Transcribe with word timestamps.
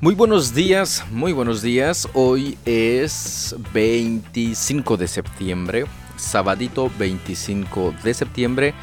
Muy 0.00 0.14
buenos 0.14 0.54
días, 0.54 1.04
muy 1.10 1.32
buenos 1.32 1.60
días. 1.60 2.08
Hoy 2.14 2.56
es 2.64 3.56
25 3.74 4.96
de 4.96 5.08
septiembre, 5.08 5.86
sabadito 6.14 6.88
25 7.00 7.92
de 8.04 8.14
septiembre. 8.14 8.74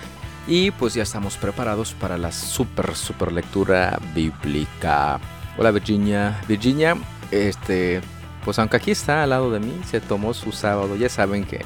Y 0.45 0.71
pues 0.71 0.93
ya 0.93 1.03
estamos 1.03 1.37
preparados 1.37 1.93
para 1.93 2.17
la 2.17 2.33
super, 2.33 2.97
super 2.97 3.31
lectura 3.31 3.97
bíblica. 4.13 5.21
Hola 5.57 5.71
Virginia. 5.71 6.37
Virginia, 6.49 6.97
este, 7.31 8.01
pues 8.43 8.59
aunque 8.59 8.75
aquí 8.75 8.91
está 8.91 9.23
al 9.23 9.29
lado 9.29 9.51
de 9.51 9.61
mí, 9.61 9.71
se 9.89 10.01
tomó 10.01 10.33
su 10.33 10.51
sábado. 10.51 10.97
Ya 10.97 11.07
saben 11.07 11.45
que 11.45 11.61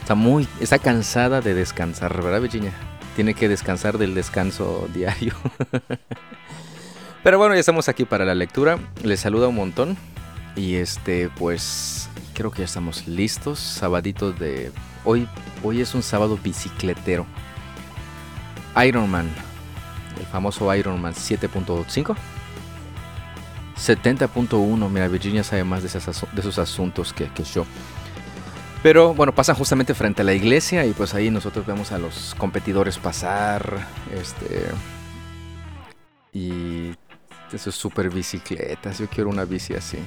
está 0.00 0.14
muy, 0.14 0.46
está 0.60 0.78
cansada 0.78 1.40
de 1.40 1.54
descansar, 1.54 2.22
¿verdad 2.22 2.40
Virginia? 2.40 2.72
Tiene 3.16 3.34
que 3.34 3.48
descansar 3.48 3.98
del 3.98 4.14
descanso 4.14 4.88
diario. 4.94 5.34
Pero 7.24 7.38
bueno, 7.38 7.54
ya 7.54 7.60
estamos 7.60 7.88
aquí 7.88 8.04
para 8.04 8.26
la 8.26 8.34
lectura. 8.34 8.78
Les 9.02 9.20
saluda 9.20 9.48
un 9.48 9.54
montón. 9.54 9.96
Y 10.56 10.74
este, 10.74 11.30
pues 11.30 12.10
creo 12.34 12.50
que 12.50 12.58
ya 12.58 12.66
estamos 12.66 13.08
listos. 13.08 13.58
Sabadito 13.58 14.30
de 14.30 14.70
hoy. 15.06 15.26
Hoy 15.62 15.80
es 15.80 15.94
un 15.94 16.02
sábado 16.02 16.38
bicicletero. 16.40 17.24
Ironman. 18.86 19.30
El 20.20 20.26
famoso 20.26 20.72
Ironman 20.74 21.14
7.5. 21.14 22.14
70.1. 23.74 24.90
Mira, 24.90 25.08
Virginia 25.08 25.42
sabe 25.42 25.64
más 25.64 25.82
de, 25.82 25.88
esos 25.88 26.58
asuntos 26.58 27.14
que, 27.14 27.28
que 27.28 27.42
yo. 27.44 27.64
Pero 28.82 29.14
bueno, 29.14 29.34
pasan 29.34 29.56
justamente 29.56 29.94
frente 29.94 30.20
a 30.20 30.26
la 30.26 30.34
iglesia 30.34 30.84
y 30.84 30.92
pues 30.92 31.14
ahí 31.14 31.30
nosotros 31.30 31.64
vemos 31.64 31.90
a 31.90 31.98
los 31.98 32.34
competidores 32.36 32.98
pasar. 32.98 33.86
Este. 34.14 34.66
Y 36.34 36.92
esas 37.52 37.74
super 37.74 38.10
bicicletas. 38.10 38.98
Yo 38.98 39.08
quiero 39.08 39.30
una 39.30 39.44
bici 39.44 39.74
así. 39.74 39.98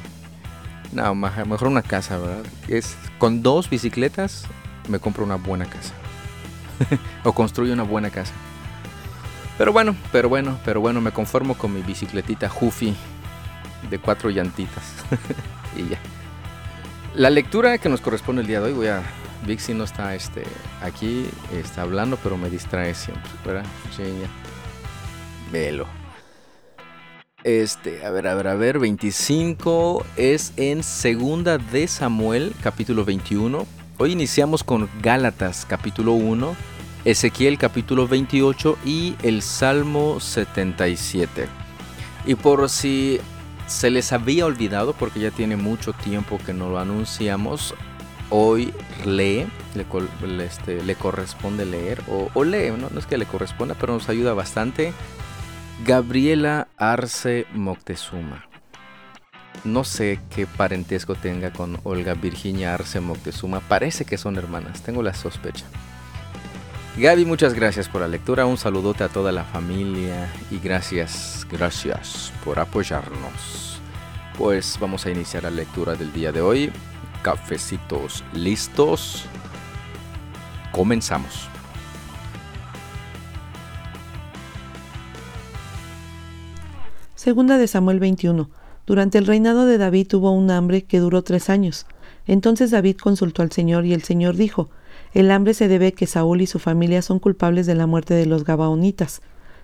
No, 0.92 1.14
mejor 1.16 1.68
una 1.68 1.82
casa, 1.82 2.18
¿verdad? 2.18 2.46
Es, 2.68 2.96
con 3.20 3.44
dos 3.44 3.70
bicicletas 3.70 4.46
me 4.88 5.00
compro 5.00 5.24
una 5.24 5.36
buena 5.36 5.66
casa. 5.66 5.94
o 7.24 7.34
construyo 7.34 7.74
una 7.74 7.84
buena 7.84 8.10
casa. 8.10 8.34
Pero 9.58 9.74
bueno, 9.74 9.96
pero 10.12 10.30
bueno, 10.30 10.60
pero 10.64 10.82
bueno, 10.82 11.02
me 11.02 11.12
conformo 11.12 11.58
con 11.58 11.74
mi 11.74 11.82
bicicletita 11.82 12.52
Huffy 12.60 12.96
de 13.90 14.00
cuatro 14.00 14.30
llantitas. 14.30 14.84
y 15.76 15.90
ya. 15.90 16.00
La 17.16 17.30
lectura 17.30 17.78
que 17.80 17.90
nos 17.90 18.02
corresponde 18.02 18.42
el 18.42 18.48
día 18.48 18.60
de 18.60 18.68
hoy, 18.68 18.74
voy 18.74 18.88
a... 18.88 19.02
Vixi 19.46 19.74
no 19.74 19.84
está 19.84 20.16
este, 20.16 20.44
aquí, 20.82 21.30
está 21.54 21.84
hablando, 21.84 22.18
pero 22.22 22.38
me 22.38 22.50
distrae 22.50 22.96
siempre, 22.96 23.32
¿verdad? 23.46 23.66
Velo. 25.52 25.88
Este, 27.48 28.06
a 28.06 28.09
ver, 28.09 28.28
a 28.28 28.36
ver, 28.36 28.50
a 28.50 28.56
ver, 28.56 28.78
25 28.78 30.06
es 30.17 30.52
en 30.58 30.84
Segunda 30.84 31.58
de 31.58 31.88
Samuel, 31.88 32.53
capítulo 32.62 33.06
21. 33.06 33.66
Hoy 34.00 34.12
iniciamos 34.12 34.66
con 34.66 34.90
Gálatas, 35.02 35.66
capítulo 35.66 36.12
1, 36.12 36.58
Ezequiel, 37.06 37.58
capítulo 37.58 38.06
28 38.06 38.78
y 38.84 39.16
el 39.23 39.42
Salmo 39.42 40.20
77. 40.20 41.48
Y 42.25 42.36
por 42.36 42.68
si 42.70 43.22
se 43.66 43.92
les 43.92 44.12
había 44.12 44.45
olvidado, 44.45 44.92
porque 44.92 45.22
ya 45.22 45.31
tiene 45.31 45.56
mucho 45.56 45.94
tiempo 45.94 46.42
que 46.45 46.53
no 46.53 46.70
lo 46.70 46.80
anunciamos, 46.80 47.75
hoy 48.30 48.73
lee, 49.06 49.48
le, 49.73 49.86
este, 50.44 50.95
corresponde 50.95 51.66
leer, 51.66 52.02
o, 52.09 52.30
o 52.34 52.44
lee, 52.44 52.72
¿no? 52.72 52.90
no 52.90 53.00
es 53.00 53.06
que 53.06 53.18
le 53.18 53.25
corresponda, 53.25 53.73
pero 53.80 53.94
nos 53.94 54.09
ayuda 54.09 54.34
bastante 54.34 54.92
Gabriela 55.86 56.68
Arce 56.75 57.46
Moctezuma. 57.53 58.46
No 59.63 59.84
sé 59.84 60.19
qué 60.34 60.47
parentesco 60.47 61.13
tenga 61.13 61.52
con 61.53 61.79
Olga 61.84 62.16
Virginia 62.16 62.74
Arce 62.74 63.00
Moctezuma. 63.00 63.59
Parece 63.59 64.03
que 64.03 64.18
son 64.18 64.38
hermanas, 64.38 64.81
tengo 64.81 65.03
la 65.03 65.13
sospecha. 65.13 65.66
Gaby, 66.97 67.25
muchas 67.25 67.53
gracias 67.53 67.88
por 67.88 68.02
la 68.02 68.07
lectura. 68.07 68.47
Un 68.47 68.57
saludote 68.57 69.03
a 69.03 69.09
toda 69.09 69.31
la 69.31 69.44
familia 69.44 70.28
y 70.50 70.57
gracias, 70.57 71.46
gracias 71.50 72.34
por 72.44 72.59
apoyarnos. 72.59 73.79
Pues 74.35 74.79
vamos 74.79 75.06
a 75.06 75.12
iniciar 75.12 75.44
la 75.44 75.52
lectura 75.52 75.94
del 75.94 76.12
día 76.12 76.31
de 76.31 76.41
hoy. 76.41 76.72
Cafecitos 77.22 78.23
listos. 78.34 79.25
Comenzamos. 80.72 81.50
Segunda 87.28 87.58
de 87.58 87.68
Samuel 87.68 88.00
21. 88.00 88.50
Durante 88.86 89.18
el 89.18 89.28
reinado 89.28 89.66
de 89.66 89.78
David 89.78 90.14
hubo 90.14 90.32
un 90.32 90.50
hambre 90.50 90.86
que 90.86 91.02
duró 91.02 91.24
tres 91.24 91.50
años. 91.50 91.86
Entonces 92.26 92.72
David 92.72 92.96
consultó 92.96 93.42
al 93.42 93.52
Señor 93.52 93.86
y 93.86 93.92
el 93.92 94.02
Señor 94.02 94.38
dijo, 94.38 94.70
El 95.14 95.30
hambre 95.32 95.54
se 95.54 95.68
debe 95.68 95.92
que 95.92 96.08
Saúl 96.08 96.40
y 96.40 96.48
su 96.48 96.58
familia 96.58 97.02
son 97.02 97.20
culpables 97.20 97.66
de 97.66 97.76
la 97.76 97.86
muerte 97.86 98.14
de 98.14 98.28
los 98.28 98.46
Gabaonitas. 98.46 99.22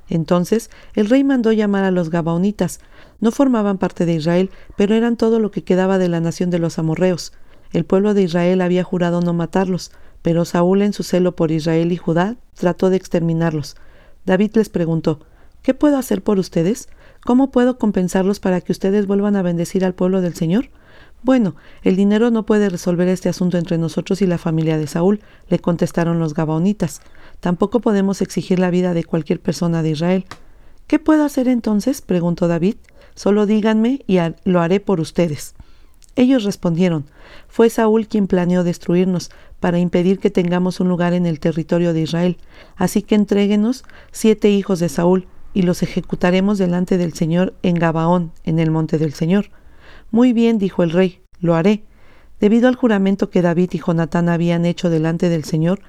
Entonces 0.09 0.71
el 0.93 1.07
rey 1.07 1.23
mandó 1.23 1.53
llamar 1.53 1.85
a 1.85 1.91
los 1.91 2.09
Gabaonitas. 2.09 2.81
No 3.21 3.31
formaban 3.31 3.77
parte 3.77 4.05
de 4.05 4.15
Israel, 4.15 4.49
pero 4.75 4.93
eran 4.93 5.15
todo 5.15 5.39
lo 5.39 5.49
que 5.49 5.63
quedaba 5.63 5.97
de 5.97 6.09
la 6.09 6.19
nación 6.19 6.49
de 6.49 6.59
los 6.59 6.79
amorreos. 6.79 7.31
El 7.71 7.85
pueblo 7.85 8.13
de 8.13 8.23
Israel 8.23 8.59
había 8.59 8.83
jurado 8.83 9.21
no 9.21 9.31
matarlos, 9.31 9.93
pero 10.21 10.43
Saúl 10.43 10.81
en 10.81 10.91
su 10.91 11.03
celo 11.03 11.37
por 11.37 11.49
Israel 11.49 11.93
y 11.93 11.95
Judá 11.95 12.35
trató 12.55 12.89
de 12.89 12.97
exterminarlos. 12.97 13.77
David 14.25 14.51
les 14.55 14.67
preguntó, 14.67 15.21
¿Qué 15.61 15.73
puedo 15.73 15.97
hacer 15.97 16.21
por 16.21 16.39
ustedes? 16.39 16.89
¿Cómo 17.25 17.51
puedo 17.51 17.77
compensarlos 17.77 18.39
para 18.39 18.61
que 18.61 18.71
ustedes 18.71 19.07
vuelvan 19.07 19.35
a 19.35 19.41
bendecir 19.41 19.85
al 19.85 19.93
pueblo 19.93 20.21
del 20.21 20.35
Señor? 20.35 20.69
Bueno, 21.21 21.55
el 21.83 21.95
dinero 21.95 22.31
no 22.31 22.45
puede 22.45 22.67
resolver 22.67 23.07
este 23.07 23.29
asunto 23.29 23.57
entre 23.57 23.77
nosotros 23.77 24.21
y 24.21 24.27
la 24.27 24.37
familia 24.37 24.77
de 24.77 24.87
Saúl, 24.87 25.21
le 25.47 25.59
contestaron 25.59 26.19
los 26.19 26.33
Gabaonitas. 26.33 27.01
Tampoco 27.39 27.79
podemos 27.79 28.21
exigir 28.21 28.59
la 28.59 28.69
vida 28.69 28.93
de 28.93 29.05
cualquier 29.05 29.39
persona 29.39 29.81
de 29.81 29.91
Israel. 29.91 30.25
¿Qué 30.87 30.99
puedo 30.99 31.23
hacer 31.23 31.47
entonces? 31.47 32.01
preguntó 32.01 32.49
David. 32.49 32.75
Solo 33.15 33.45
díganme 33.45 34.03
y 34.05 34.17
lo 34.43 34.59
haré 34.59 34.81
por 34.81 34.99
ustedes. 34.99 35.55
Ellos 36.15 36.43
respondieron, 36.43 37.05
fue 37.47 37.69
Saúl 37.69 38.07
quien 38.07 38.27
planeó 38.27 38.63
destruirnos 38.63 39.31
para 39.59 39.79
impedir 39.79 40.19
que 40.19 40.29
tengamos 40.29 40.79
un 40.79 40.89
lugar 40.89 41.13
en 41.13 41.25
el 41.25 41.39
territorio 41.39 41.93
de 41.93 42.01
Israel. 42.01 42.37
Así 42.75 43.01
que 43.01 43.15
entréguenos 43.15 43.83
siete 44.11 44.49
hijos 44.51 44.79
de 44.79 44.89
Saúl, 44.89 45.27
y 45.53 45.61
los 45.61 45.83
ejecutaremos 45.83 46.57
delante 46.57 46.97
del 46.97 47.13
Señor 47.13 47.53
en 47.61 47.75
Gabaón, 47.75 48.31
en 48.43 48.59
el 48.59 48.71
monte 48.71 48.97
del 48.97 49.13
Señor. 49.13 49.51
Muy 50.11 50.33
bien, 50.33 50.57
dijo 50.57 50.83
el 50.83 50.91
rey, 50.91 51.21
lo 51.39 51.55
haré. 51.55 51.83
Debido 52.39 52.67
al 52.67 52.75
juramento 52.75 53.29
que 53.29 53.41
David 53.41 53.69
y 53.73 53.79
Jonatán 53.79 54.29
habían 54.29 54.65
hecho 54.65 54.89
delante 54.89 55.29
del 55.29 55.43
Señor, 55.43 55.79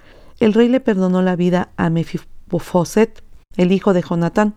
el 0.41 0.52
rey 0.52 0.69
le 0.69 0.80
perdonó 0.80 1.22
la 1.22 1.36
vida 1.36 1.70
a 1.76 1.91
Mefiboset, 1.91 3.22
el 3.56 3.72
hijo 3.72 3.92
de 3.92 4.02
Jonatán, 4.02 4.54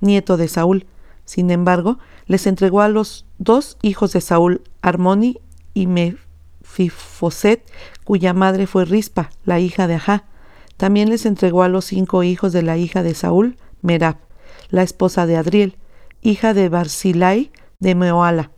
nieto 0.00 0.36
de 0.36 0.48
Saúl. 0.48 0.86
Sin 1.24 1.50
embargo, 1.50 1.98
les 2.26 2.46
entregó 2.46 2.80
a 2.80 2.88
los 2.88 3.26
dos 3.38 3.76
hijos 3.82 4.12
de 4.12 4.20
Saúl, 4.20 4.62
Armoni 4.80 5.38
y 5.74 5.86
Mefiboset, 5.86 7.70
cuya 8.04 8.32
madre 8.32 8.66
fue 8.66 8.84
Rispa, 8.84 9.30
la 9.44 9.60
hija 9.60 9.86
de 9.86 9.94
Ajá. 9.94 10.24
También 10.76 11.08
les 11.10 11.26
entregó 11.26 11.62
a 11.62 11.68
los 11.68 11.84
cinco 11.84 12.22
hijos 12.22 12.52
de 12.52 12.62
la 12.62 12.78
hija 12.78 13.02
de 13.02 13.14
Saúl, 13.14 13.56
Merab 13.82 14.27
la 14.70 14.82
esposa 14.82 15.26
de 15.26 15.36
Adriel, 15.36 15.76
hija 16.22 16.54
de 16.54 16.68
Barzilai 16.68 17.50
de 17.78 17.94
Meoala. 17.94 18.50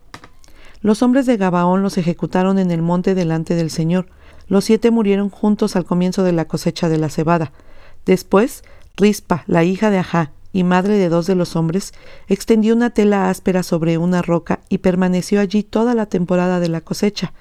Los 0.81 1.03
hombres 1.03 1.25
de 1.25 1.37
Gabaón 1.37 1.83
los 1.83 1.97
ejecutaron 1.97 2.57
en 2.57 2.71
el 2.71 2.81
monte 2.81 3.13
delante 3.13 3.55
del 3.55 3.69
Señor. 3.69 4.07
Los 4.47 4.65
siete 4.65 4.91
murieron 4.91 5.29
juntos 5.29 5.75
al 5.75 5.85
comienzo 5.85 6.23
de 6.23 6.31
la 6.31 6.45
cosecha 6.45 6.89
de 6.89 6.97
la 6.97 7.09
cebada. 7.09 7.51
Después, 8.05 8.63
Rispa, 8.97 9.43
la 9.47 9.63
hija 9.63 9.89
de 9.91 9.99
Ajá, 9.99 10.31
y 10.53 10.63
madre 10.63 10.97
de 10.97 11.09
dos 11.09 11.27
de 11.27 11.35
los 11.35 11.55
hombres, 11.55 11.93
extendió 12.27 12.75
una 12.75 12.89
tela 12.89 13.29
áspera 13.29 13.63
sobre 13.63 13.97
una 13.97 14.21
roca 14.21 14.59
y 14.69 14.79
permaneció 14.79 15.39
allí 15.39 15.63
toda 15.63 15.93
la 15.93 16.07
temporada 16.07 16.59
de 16.59 16.69
la 16.69 16.81
cosecha. 16.81 17.33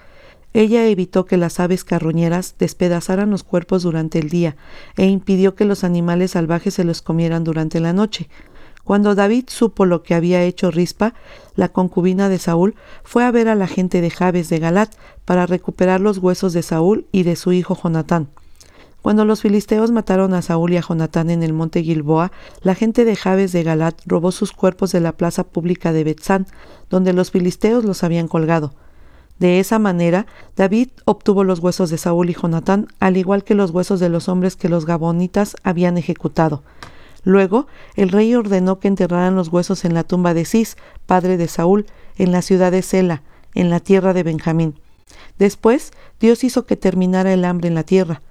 Ella 0.53 0.87
evitó 0.87 1.27
que 1.27 1.37
las 1.37 1.61
aves 1.61 1.85
carroñeras 1.85 2.57
despedazaran 2.59 3.31
los 3.31 3.45
cuerpos 3.45 3.83
durante 3.85 4.19
el 4.19 4.29
día 4.29 4.57
e 4.97 5.07
impidió 5.07 5.55
que 5.55 5.65
los 5.65 5.85
animales 5.85 6.33
salvajes 6.33 6.75
se 6.75 6.85
los 6.85 7.03
comieran 7.03 7.45
durante 7.45 7.79
la 7.79 7.93
noche. 7.93 8.29
Cuando 8.85 9.15
David 9.15 9.45
supo 9.49 9.87
lo 9.87 10.03
que 10.03 10.15
había 10.15 10.43
hecho 10.43 10.71
Rispa, 10.71 11.15
la 11.55 11.69
concubina 11.69 12.29
de 12.29 12.39
Saúl, 12.39 12.75
fue 13.05 13.25
a 13.25 13.31
ver 13.31 13.49
a 13.49 13.55
la 13.55 13.67
gente 13.67 14.01
de 14.01 14.11
Jabes 14.11 14.49
de 14.49 14.59
Galat 14.59 14.93
para 15.25 15.47
recuperar 15.47 16.01
los 16.01 16.19
huesos 16.19 16.53
de 16.53 16.63
Saúl 16.63 17.07
y 17.13 17.23
de 17.23 17.37
su 17.37 17.53
hijo 17.53 17.79
Jonatán. 17.81 18.29
Cuando 19.03 19.25
los 19.25 19.41
filisteos 19.41 19.91
mataron 19.93 20.35
a 20.35 20.43
Saúl 20.43 20.73
y 20.73 20.77
a 20.77 20.83
Jonatán 20.83 21.31
en 21.31 21.43
el 21.43 21.55
monte 21.55 21.83
Gilboa, 21.83 22.33
la 22.63 22.75
gente 22.75 23.07
de 23.07 23.17
Jabes 23.17 23.53
de 23.53 23.63
Galat 23.63 23.99
robó 24.05 24.31
sus 24.31 24.53
cuerpos 24.53 24.93
de 24.93 25.01
la 25.01 25.13
plaza 25.13 25.45
pública 25.45 25.93
de 25.93 26.05
Betzán, 26.05 26.47
donde 26.91 27.15
los 27.15 27.31
filisteos 27.31 27.85
los 27.85 28.05
habían 28.05 28.29
colgado. 28.29 28.75
De 29.39 29.59
esa 29.59 29.79
manera, 29.79 30.27
David 30.55 30.91
obtuvo 31.07 31.45
los 31.45 31.61
huesos 31.61 31.89
de 31.89 31.97
Saúl 31.97 32.29
y 32.29 32.35
Jonatán, 32.35 32.89
al 33.01 33.17
igual 33.17 33.43
que 33.43 33.55
los 33.55 33.71
huesos 33.71 33.99
de 33.99 34.11
los 34.11 34.29
hombres 34.29 34.55
que 34.55 34.69
los 34.69 34.85
gabonitas 34.85 35.57
habían 35.63 35.97
ejecutado. 35.97 36.63
Luego, 37.23 37.67
el 37.97 38.11
rey 38.11 38.35
ordenó 38.35 38.79
que 38.79 38.89
enterraran 38.89 39.37
los 39.37 39.49
huesos 39.49 39.85
en 39.85 39.95
la 39.95 40.05
tumba 40.05 40.35
de 40.35 40.45
Cis, 40.45 40.77
padre 41.07 41.37
de 41.37 41.49
Saúl, 41.49 41.87
en 42.17 42.33
la 42.33 42.43
ciudad 42.43 42.73
de 42.73 42.83
Sela, 42.83 43.23
en 43.55 43.71
la 43.71 43.81
tierra 43.81 44.13
de 44.13 44.23
Benjamín. 44.23 44.81
Después, 45.39 45.93
Dios 46.19 46.45
hizo 46.45 46.67
que 46.67 46.77
terminara 46.77 47.33
el 47.33 47.45
hambre 47.45 47.69
en 47.69 47.75
la 47.75 47.85
tierra. 47.85 48.23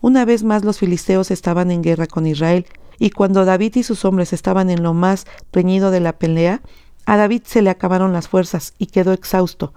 Una 0.00 0.24
vez 0.24 0.44
más 0.44 0.64
los 0.64 0.78
filisteos 0.78 1.30
estaban 1.30 1.70
en 1.70 1.82
guerra 1.82 2.06
con 2.06 2.26
Israel, 2.26 2.66
y 2.98 3.10
cuando 3.10 3.44
David 3.44 3.76
y 3.76 3.82
sus 3.82 4.04
hombres 4.04 4.32
estaban 4.32 4.70
en 4.70 4.82
lo 4.82 4.94
más 4.94 5.26
reñido 5.52 5.90
de 5.90 6.00
la 6.00 6.18
pelea, 6.18 6.62
a 7.06 7.16
David 7.16 7.42
se 7.44 7.62
le 7.62 7.70
acabaron 7.70 8.12
las 8.12 8.28
fuerzas 8.28 8.74
y 8.78 8.86
quedó 8.86 9.12
exhausto. 9.12 9.72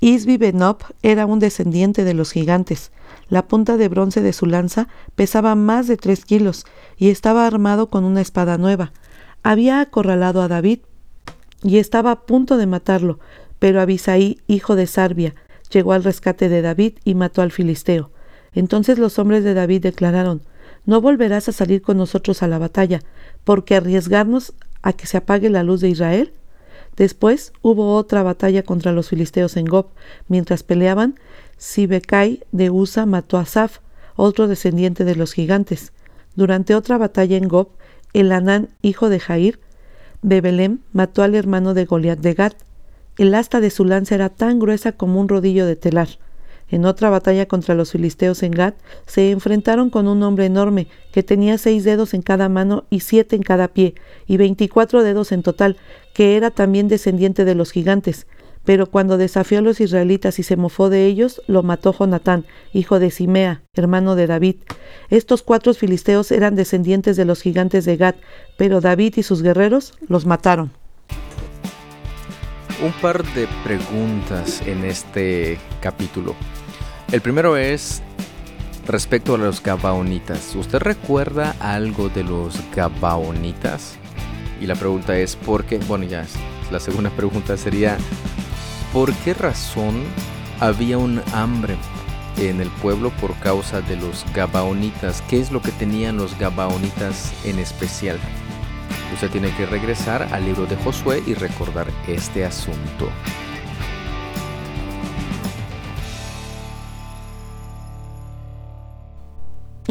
Isbi 0.00 0.36
Benob 0.36 0.78
era 1.02 1.26
un 1.26 1.40
descendiente 1.40 2.04
de 2.04 2.14
los 2.14 2.30
gigantes. 2.30 2.92
La 3.28 3.48
punta 3.48 3.76
de 3.76 3.88
bronce 3.88 4.20
de 4.20 4.32
su 4.32 4.46
lanza 4.46 4.88
pesaba 5.16 5.54
más 5.54 5.86
de 5.88 5.96
tres 5.96 6.24
kilos 6.24 6.66
y 6.96 7.10
estaba 7.10 7.46
armado 7.46 7.90
con 7.90 8.04
una 8.04 8.20
espada 8.20 8.58
nueva. 8.58 8.92
Había 9.42 9.80
acorralado 9.80 10.40
a 10.40 10.48
David 10.48 10.80
y 11.62 11.78
estaba 11.78 12.12
a 12.12 12.20
punto 12.26 12.56
de 12.56 12.66
matarlo, 12.66 13.18
pero 13.58 13.80
Abisaí, 13.80 14.38
hijo 14.46 14.76
de 14.76 14.86
Sarbia, 14.86 15.34
llegó 15.70 15.92
al 15.92 16.04
rescate 16.04 16.48
de 16.48 16.62
David 16.62 16.94
y 17.04 17.14
mató 17.14 17.42
al 17.42 17.50
filisteo. 17.50 18.10
Entonces 18.52 18.98
los 18.98 19.18
hombres 19.18 19.44
de 19.44 19.54
David 19.54 19.82
declararon 19.82 20.42
No 20.86 21.00
volverás 21.00 21.48
a 21.48 21.52
salir 21.52 21.82
con 21.82 21.96
nosotros 21.96 22.42
a 22.42 22.48
la 22.48 22.58
batalla, 22.58 23.00
porque 23.44 23.74
arriesgarnos 23.74 24.54
a 24.82 24.92
que 24.92 25.06
se 25.06 25.16
apague 25.16 25.50
la 25.50 25.64
luz 25.64 25.80
de 25.80 25.88
Israel. 25.88 26.32
Después 26.98 27.52
hubo 27.62 27.94
otra 27.94 28.24
batalla 28.24 28.64
contra 28.64 28.90
los 28.90 29.08
filisteos 29.08 29.56
en 29.56 29.66
Gob. 29.66 29.86
Mientras 30.26 30.64
peleaban, 30.64 31.14
Sibekai 31.56 32.40
de 32.50 32.70
Usa 32.70 33.06
mató 33.06 33.38
a 33.38 33.46
Saf, 33.46 33.78
otro 34.16 34.48
descendiente 34.48 35.04
de 35.04 35.14
los 35.14 35.32
gigantes. 35.32 35.92
Durante 36.34 36.74
otra 36.74 36.98
batalla 36.98 37.36
en 37.36 37.46
Gob, 37.46 37.68
el 38.14 38.32
Anán, 38.32 38.70
hijo 38.82 39.10
de 39.10 39.20
Jair, 39.20 39.60
de 40.22 40.40
Belém, 40.40 40.80
mató 40.92 41.22
al 41.22 41.36
hermano 41.36 41.72
de 41.72 41.84
Goliat 41.84 42.18
de 42.18 42.34
Gat. 42.34 42.54
El 43.16 43.32
asta 43.36 43.60
de 43.60 43.70
su 43.70 43.84
lanza 43.84 44.16
era 44.16 44.28
tan 44.28 44.58
gruesa 44.58 44.90
como 44.90 45.20
un 45.20 45.28
rodillo 45.28 45.66
de 45.66 45.76
telar. 45.76 46.08
En 46.70 46.84
otra 46.84 47.08
batalla 47.08 47.46
contra 47.46 47.74
los 47.74 47.92
filisteos 47.92 48.42
en 48.42 48.52
Gat, 48.52 48.74
se 49.06 49.30
enfrentaron 49.30 49.88
con 49.88 50.06
un 50.06 50.22
hombre 50.22 50.46
enorme 50.46 50.86
que 51.12 51.22
tenía 51.22 51.56
seis 51.56 51.84
dedos 51.84 52.12
en 52.12 52.22
cada 52.22 52.48
mano 52.48 52.84
y 52.90 53.00
siete 53.00 53.36
en 53.36 53.42
cada 53.42 53.68
pie, 53.68 53.94
y 54.26 54.36
veinticuatro 54.36 55.02
dedos 55.02 55.32
en 55.32 55.42
total, 55.42 55.76
que 56.12 56.36
era 56.36 56.50
también 56.50 56.88
descendiente 56.88 57.44
de 57.44 57.54
los 57.54 57.70
gigantes. 57.70 58.26
Pero 58.64 58.86
cuando 58.90 59.16
desafió 59.16 59.60
a 59.60 59.62
los 59.62 59.80
israelitas 59.80 60.38
y 60.38 60.42
se 60.42 60.56
mofó 60.56 60.90
de 60.90 61.06
ellos, 61.06 61.40
lo 61.46 61.62
mató 61.62 61.94
Jonatán, 61.98 62.44
hijo 62.74 62.98
de 62.98 63.10
Simea, 63.10 63.62
hermano 63.72 64.14
de 64.14 64.26
David. 64.26 64.56
Estos 65.08 65.42
cuatro 65.42 65.72
filisteos 65.72 66.30
eran 66.32 66.54
descendientes 66.54 67.16
de 67.16 67.24
los 67.24 67.40
gigantes 67.40 67.86
de 67.86 67.96
Gad, 67.96 68.16
pero 68.58 68.82
David 68.82 69.14
y 69.16 69.22
sus 69.22 69.42
guerreros 69.42 69.94
los 70.06 70.26
mataron. 70.26 70.70
Un 72.84 72.92
par 73.00 73.24
de 73.34 73.48
preguntas 73.64 74.62
en 74.66 74.84
este 74.84 75.58
capítulo. 75.80 76.36
El 77.10 77.22
primero 77.22 77.56
es 77.56 78.02
respecto 78.86 79.34
a 79.34 79.38
los 79.38 79.62
Gabaonitas. 79.62 80.54
¿Usted 80.54 80.78
recuerda 80.78 81.56
algo 81.58 82.10
de 82.10 82.22
los 82.22 82.60
Gabaonitas? 82.76 83.96
Y 84.60 84.66
la 84.66 84.74
pregunta 84.74 85.16
es, 85.16 85.34
¿por 85.34 85.64
qué? 85.64 85.78
Bueno, 85.78 86.04
ya, 86.04 86.26
la 86.70 86.78
segunda 86.78 87.08
pregunta 87.16 87.56
sería, 87.56 87.96
¿Por 88.92 89.14
qué 89.14 89.32
razón 89.32 90.02
había 90.60 90.98
un 90.98 91.22
hambre 91.32 91.76
en 92.36 92.60
el 92.60 92.68
pueblo 92.68 93.10
por 93.20 93.34
causa 93.36 93.80
de 93.80 93.96
los 93.96 94.26
Gabaonitas? 94.34 95.22
¿Qué 95.28 95.40
es 95.40 95.50
lo 95.50 95.62
que 95.62 95.72
tenían 95.72 96.18
los 96.18 96.38
Gabaonitas 96.38 97.32
en 97.44 97.58
especial? 97.58 98.18
Usted 99.14 99.30
tiene 99.30 99.50
que 99.56 99.64
regresar 99.64 100.28
al 100.32 100.44
libro 100.44 100.66
de 100.66 100.76
Josué 100.76 101.22
y 101.26 101.32
recordar 101.32 101.86
este 102.06 102.44
asunto. 102.44 103.10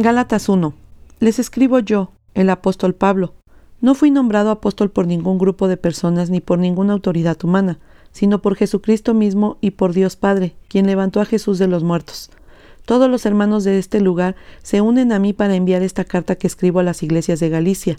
Gálatas 0.08 0.48
1. 0.48 0.74
Les 1.20 1.38
escribo 1.38 1.80
yo, 1.80 2.14
el 2.34 2.50
apóstol 2.50 2.96
Pablo. 2.96 3.34
No 3.82 3.94
fui 3.94 4.10
nombrado 4.10 4.52
apóstol 4.52 4.90
por 4.90 5.06
ningún 5.06 5.38
grupo 5.38 5.68
de 5.68 5.76
personas 5.76 6.30
ni 6.30 6.40
por 6.40 6.60
ninguna 6.60 6.94
autoridad 6.94 7.38
humana 7.44 7.80
sino 8.14 8.42
por 8.42 8.56
Jesucristo 8.56 9.14
mismo 9.14 9.58
y 9.60 9.72
por 9.72 9.92
Dios 9.92 10.16
Padre, 10.16 10.56
quien 10.70 10.88
levantó 10.88 11.20
a 11.20 11.26
Jesús 11.26 11.60
de 11.60 11.68
los 11.68 11.84
muertos. 11.84 12.30
Todos 12.86 13.10
los 13.10 13.26
hermanos 13.26 13.66
de 13.66 13.80
este 13.80 14.00
lugar 14.00 14.38
se 14.64 14.80
unen 14.80 15.12
a 15.12 15.20
mí 15.20 15.34
para 15.34 15.56
enviar 15.56 15.82
esta 15.82 16.06
carta 16.06 16.38
que 16.38 16.48
escribo 16.48 16.80
a 16.80 16.84
las 16.84 17.04
iglesias 17.04 17.42
de 17.42 17.50
Galicia. 17.50 17.98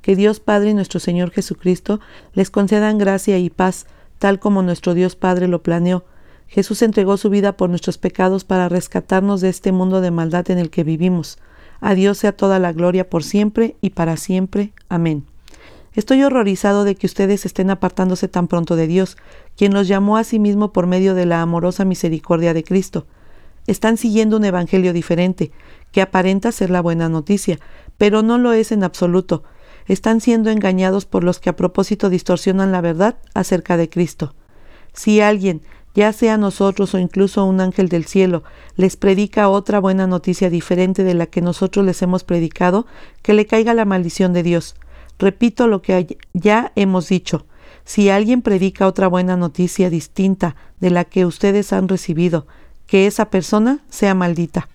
Que 0.00 0.16
Dios 0.16 0.40
Padre 0.40 0.70
y 0.70 0.74
nuestro 0.74 0.98
Señor 0.98 1.30
Jesucristo 1.30 2.00
les 2.32 2.48
concedan 2.48 2.96
gracia 2.96 3.36
y 3.36 3.50
paz, 3.50 3.84
tal 4.18 4.40
como 4.40 4.62
nuestro 4.62 4.94
Dios 4.94 5.14
Padre 5.14 5.46
lo 5.46 5.62
planeó. 5.62 6.06
Jesús 6.46 6.80
entregó 6.80 7.18
su 7.18 7.28
vida 7.28 7.58
por 7.58 7.68
nuestros 7.68 7.98
pecados 7.98 8.44
para 8.44 8.70
rescatarnos 8.70 9.42
de 9.42 9.50
este 9.50 9.72
mundo 9.72 10.00
de 10.00 10.10
maldad 10.10 10.50
en 10.50 10.56
el 10.56 10.70
que 10.70 10.84
vivimos. 10.84 11.36
A 11.80 11.94
Dios 11.94 12.18
sea 12.18 12.32
toda 12.32 12.58
la 12.58 12.72
gloria 12.72 13.08
por 13.08 13.24
siempre 13.24 13.76
y 13.80 13.90
para 13.90 14.16
siempre. 14.16 14.72
Amén. 14.88 15.24
Estoy 15.94 16.22
horrorizado 16.22 16.84
de 16.84 16.94
que 16.94 17.06
ustedes 17.06 17.44
estén 17.44 17.70
apartándose 17.70 18.28
tan 18.28 18.46
pronto 18.46 18.76
de 18.76 18.86
Dios, 18.86 19.16
quien 19.56 19.74
los 19.74 19.88
llamó 19.88 20.16
a 20.16 20.24
sí 20.24 20.38
mismo 20.38 20.72
por 20.72 20.86
medio 20.86 21.14
de 21.14 21.26
la 21.26 21.42
amorosa 21.42 21.84
misericordia 21.84 22.54
de 22.54 22.62
Cristo. 22.62 23.06
Están 23.66 23.96
siguiendo 23.96 24.36
un 24.36 24.44
evangelio 24.44 24.92
diferente, 24.92 25.50
que 25.90 26.00
aparenta 26.00 26.52
ser 26.52 26.70
la 26.70 26.80
buena 26.80 27.08
noticia, 27.08 27.58
pero 27.98 28.22
no 28.22 28.38
lo 28.38 28.52
es 28.52 28.72
en 28.72 28.84
absoluto. 28.84 29.42
Están 29.86 30.20
siendo 30.20 30.50
engañados 30.50 31.06
por 31.06 31.24
los 31.24 31.40
que 31.40 31.50
a 31.50 31.56
propósito 31.56 32.08
distorsionan 32.08 32.70
la 32.70 32.80
verdad 32.80 33.16
acerca 33.34 33.76
de 33.76 33.88
Cristo. 33.88 34.34
Si 34.92 35.20
alguien, 35.20 35.62
ya 35.94 36.12
sea 36.12 36.36
nosotros 36.36 36.94
o 36.94 36.98
incluso 36.98 37.44
un 37.44 37.60
ángel 37.60 37.88
del 37.88 38.04
cielo, 38.04 38.42
les 38.76 38.96
predica 38.96 39.48
otra 39.48 39.80
buena 39.80 40.06
noticia 40.06 40.50
diferente 40.50 41.04
de 41.04 41.14
la 41.14 41.26
que 41.26 41.40
nosotros 41.40 41.84
les 41.84 42.00
hemos 42.02 42.24
predicado, 42.24 42.86
que 43.22 43.34
le 43.34 43.46
caiga 43.46 43.74
la 43.74 43.84
maldición 43.84 44.32
de 44.32 44.42
Dios. 44.42 44.76
Repito 45.18 45.66
lo 45.66 45.82
que 45.82 46.18
ya 46.32 46.72
hemos 46.76 47.08
dicho. 47.08 47.46
Si 47.84 48.08
alguien 48.08 48.42
predica 48.42 48.86
otra 48.86 49.08
buena 49.08 49.36
noticia 49.36 49.90
distinta 49.90 50.56
de 50.80 50.90
la 50.90 51.04
que 51.04 51.26
ustedes 51.26 51.72
han 51.72 51.88
recibido, 51.88 52.46
que 52.86 53.06
esa 53.06 53.30
persona 53.30 53.80
sea 53.88 54.14
maldita. 54.14 54.68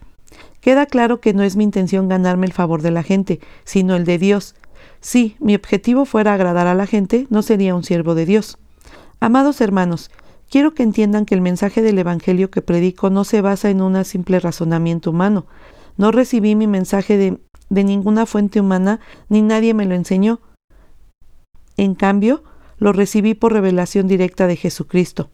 Queda 0.61 0.85
claro 0.85 1.21
que 1.21 1.33
no 1.33 1.43
es 1.43 1.55
mi 1.55 1.63
intención 1.63 2.09
ganarme 2.09 2.47
el 2.47 2.53
favor 2.53 2.81
de 2.81 2.91
la 2.91 3.03
gente, 3.03 3.39
sino 3.63 3.95
el 3.95 4.05
de 4.05 4.17
Dios. 4.17 4.55
Si 4.99 5.35
mi 5.39 5.55
objetivo 5.55 6.05
fuera 6.05 6.33
agradar 6.33 6.67
a 6.67 6.75
la 6.75 6.87
gente, 6.87 7.27
no 7.29 7.41
sería 7.41 7.75
un 7.75 7.83
siervo 7.83 8.15
de 8.15 8.25
Dios. 8.25 8.57
Amados 9.19 9.61
hermanos, 9.61 10.09
quiero 10.49 10.73
que 10.73 10.83
entiendan 10.83 11.25
que 11.25 11.35
el 11.35 11.41
mensaje 11.41 11.81
del 11.81 11.99
Evangelio 11.99 12.51
que 12.51 12.61
predico 12.61 13.09
no 13.09 13.23
se 13.23 13.41
basa 13.41 13.69
en 13.69 13.81
un 13.81 14.03
simple 14.05 14.39
razonamiento 14.39 15.11
humano. 15.11 15.45
No 15.97 16.11
recibí 16.11 16.55
mi 16.55 16.67
mensaje 16.67 17.17
de 17.17 17.39
de 17.69 17.83
ninguna 17.83 18.25
fuente 18.25 18.59
humana, 18.59 18.99
ni 19.29 19.41
nadie 19.41 19.73
me 19.73 19.85
lo 19.85 19.95
enseñó. 19.95 20.39
En 21.77 21.95
cambio, 21.95 22.43
lo 22.77 22.93
recibí 22.93 23.33
por 23.33 23.53
revelación 23.53 24.07
directa 24.07 24.47
de 24.47 24.55
Jesucristo. 24.55 25.29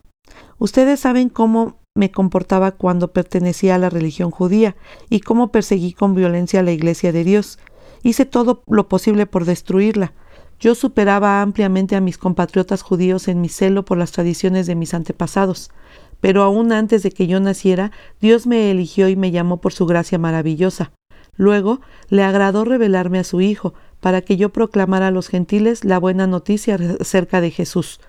Ustedes 0.58 1.00
saben 1.00 1.30
cómo 1.30 1.80
me 1.96 2.12
comportaba 2.12 2.72
cuando 2.72 3.12
pertenecía 3.12 3.76
a 3.76 3.78
la 3.78 3.90
religión 3.90 4.32
judía 4.32 4.76
y 5.10 5.20
cómo 5.20 5.52
perseguí 5.52 5.94
con 5.94 6.16
violencia 6.16 6.62
a 6.62 6.64
la 6.64 6.72
Iglesia 6.72 7.12
de 7.12 7.24
Dios. 7.24 7.60
Hice 8.04 8.26
todo 8.26 8.64
lo 8.68 8.88
posible 8.88 9.26
por 9.26 9.46
destruirla. 9.46 10.14
Yo 10.62 10.76
superaba 10.76 11.42
ampliamente 11.42 11.96
a 11.96 12.02
mis 12.02 12.20
compatriotas 12.20 12.84
judíos 12.84 13.28
en 13.28 13.42
mi 13.42 13.50
celo 13.50 13.84
por 13.84 13.98
las 13.98 14.12
tradiciones 14.12 14.68
de 14.68 14.76
mis 14.76 14.94
antepasados. 14.94 15.72
Pero 16.20 16.44
aún 16.44 16.72
antes 16.72 17.02
de 17.02 17.10
que 17.10 17.26
yo 17.26 17.40
naciera, 17.40 17.92
Dios 18.22 18.46
me 18.46 18.70
eligió 18.70 19.10
y 19.10 19.16
me 19.16 19.32
llamó 19.32 19.58
por 19.58 19.74
su 19.74 19.88
gracia 19.88 20.20
maravillosa. 20.20 20.92
Luego 21.36 21.82
le 22.10 22.24
agradó 22.24 22.64
revelarme 22.64 23.18
a 23.18 23.24
su 23.24 23.42
Hijo, 23.42 23.74
para 24.00 24.22
que 24.22 24.38
yo 24.38 24.50
proclamara 24.50 25.08
a 25.08 25.12
los 25.12 25.30
gentiles 25.30 25.84
la 25.84 25.98
buena 25.98 26.28
noticia 26.28 26.78
acerca 27.00 27.42
de 27.42 27.50
Jesús. 27.50 28.00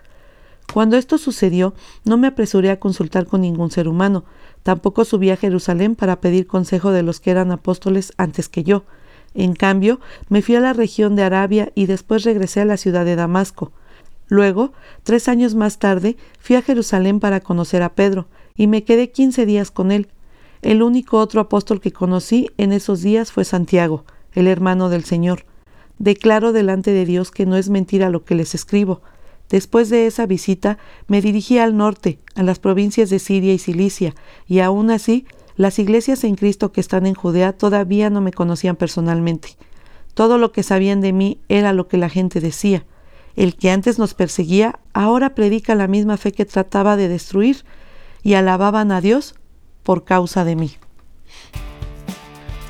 Cuando 0.72 0.96
esto 0.96 1.16
sucedió, 1.18 1.74
no 2.04 2.18
me 2.18 2.26
apresuré 2.26 2.70
a 2.70 2.80
consultar 2.80 3.26
con 3.26 3.42
ningún 3.42 3.70
ser 3.70 3.88
humano, 3.88 4.24
tampoco 4.62 5.04
subí 5.04 5.30
a 5.30 5.36
Jerusalén 5.36 5.94
para 5.96 6.20
pedir 6.20 6.46
consejo 6.46 6.90
de 6.90 7.02
los 7.02 7.20
que 7.20 7.30
eran 7.30 7.50
apóstoles 7.52 8.12
antes 8.16 8.48
que 8.48 8.62
yo. 8.62 8.84
En 9.34 9.54
cambio, 9.54 10.00
me 10.28 10.42
fui 10.42 10.56
a 10.56 10.60
la 10.60 10.72
región 10.72 11.16
de 11.16 11.22
Arabia 11.22 11.72
y 11.74 11.86
después 11.86 12.24
regresé 12.24 12.60
a 12.60 12.64
la 12.64 12.76
ciudad 12.76 13.04
de 13.04 13.16
Damasco. 13.16 13.72
Luego, 14.28 14.72
tres 15.02 15.28
años 15.28 15.54
más 15.54 15.78
tarde, 15.78 16.16
fui 16.38 16.56
a 16.56 16.62
Jerusalén 16.62 17.20
para 17.20 17.40
conocer 17.40 17.82
a 17.82 17.94
Pedro, 17.94 18.28
y 18.56 18.66
me 18.66 18.84
quedé 18.84 19.10
quince 19.10 19.46
días 19.46 19.70
con 19.70 19.92
él. 19.92 20.08
El 20.62 20.82
único 20.82 21.18
otro 21.18 21.40
apóstol 21.40 21.80
que 21.80 21.92
conocí 21.92 22.50
en 22.56 22.72
esos 22.72 23.02
días 23.02 23.32
fue 23.32 23.44
Santiago, 23.44 24.04
el 24.32 24.46
hermano 24.46 24.88
del 24.88 25.04
Señor. 25.04 25.44
Declaro 25.98 26.52
delante 26.52 26.92
de 26.92 27.04
Dios 27.04 27.30
que 27.30 27.46
no 27.46 27.56
es 27.56 27.68
mentira 27.68 28.10
lo 28.10 28.24
que 28.24 28.34
les 28.34 28.54
escribo. 28.54 29.02
Después 29.50 29.90
de 29.90 30.06
esa 30.06 30.24
visita 30.26 30.78
me 31.08 31.20
dirigí 31.20 31.58
al 31.58 31.76
norte, 31.76 32.18
a 32.34 32.42
las 32.42 32.58
provincias 32.58 33.10
de 33.10 33.18
Siria 33.18 33.52
y 33.52 33.58
Cilicia, 33.58 34.14
y 34.46 34.60
aún 34.60 34.90
así 34.90 35.26
las 35.56 35.78
iglesias 35.78 36.24
en 36.24 36.34
Cristo 36.34 36.72
que 36.72 36.80
están 36.80 37.06
en 37.06 37.14
Judea 37.14 37.52
todavía 37.52 38.10
no 38.10 38.20
me 38.20 38.32
conocían 38.32 38.76
personalmente. 38.76 39.56
Todo 40.14 40.38
lo 40.38 40.52
que 40.52 40.62
sabían 40.62 41.00
de 41.00 41.12
mí 41.12 41.40
era 41.48 41.72
lo 41.72 41.88
que 41.88 41.96
la 41.96 42.08
gente 42.08 42.40
decía. 42.40 42.84
El 43.36 43.56
que 43.56 43.70
antes 43.70 43.98
nos 43.98 44.14
perseguía 44.14 44.78
ahora 44.92 45.34
predica 45.34 45.74
la 45.74 45.88
misma 45.88 46.16
fe 46.16 46.32
que 46.32 46.44
trataba 46.44 46.96
de 46.96 47.08
destruir 47.08 47.64
y 48.22 48.34
alababan 48.34 48.92
a 48.92 49.00
Dios 49.00 49.34
por 49.82 50.04
causa 50.04 50.44
de 50.44 50.56
mí. 50.56 50.72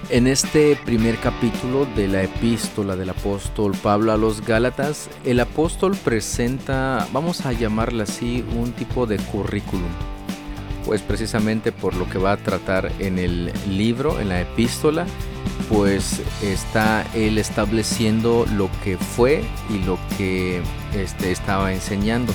En 0.08 0.26
este 0.26 0.76
primer 0.84 1.16
capítulo 1.18 1.86
de 1.96 2.06
la 2.06 2.22
epístola 2.22 2.96
del 2.96 3.10
apóstol 3.10 3.72
Pablo 3.82 4.12
a 4.12 4.18
los 4.18 4.44
Gálatas, 4.44 5.08
el 5.24 5.40
apóstol 5.40 5.96
presenta, 5.96 7.08
vamos 7.12 7.46
a 7.46 7.52
llamarle 7.52 8.02
así, 8.02 8.44
un 8.54 8.72
tipo 8.72 9.06
de 9.06 9.16
currículum. 9.16 9.88
Pues 10.84 11.00
precisamente 11.00 11.72
por 11.72 11.94
lo 11.94 12.08
que 12.08 12.18
va 12.18 12.32
a 12.32 12.36
tratar 12.36 12.90
en 12.98 13.18
el 13.18 13.52
libro, 13.68 14.20
en 14.20 14.28
la 14.28 14.40
epístola, 14.40 15.06
pues 15.68 16.20
está 16.42 17.06
él 17.14 17.38
estableciendo 17.38 18.46
lo 18.54 18.68
que 18.84 18.96
fue 18.96 19.44
y 19.70 19.78
lo 19.84 19.98
que 20.16 20.60
este, 20.94 21.30
estaba 21.30 21.72
enseñando. 21.72 22.32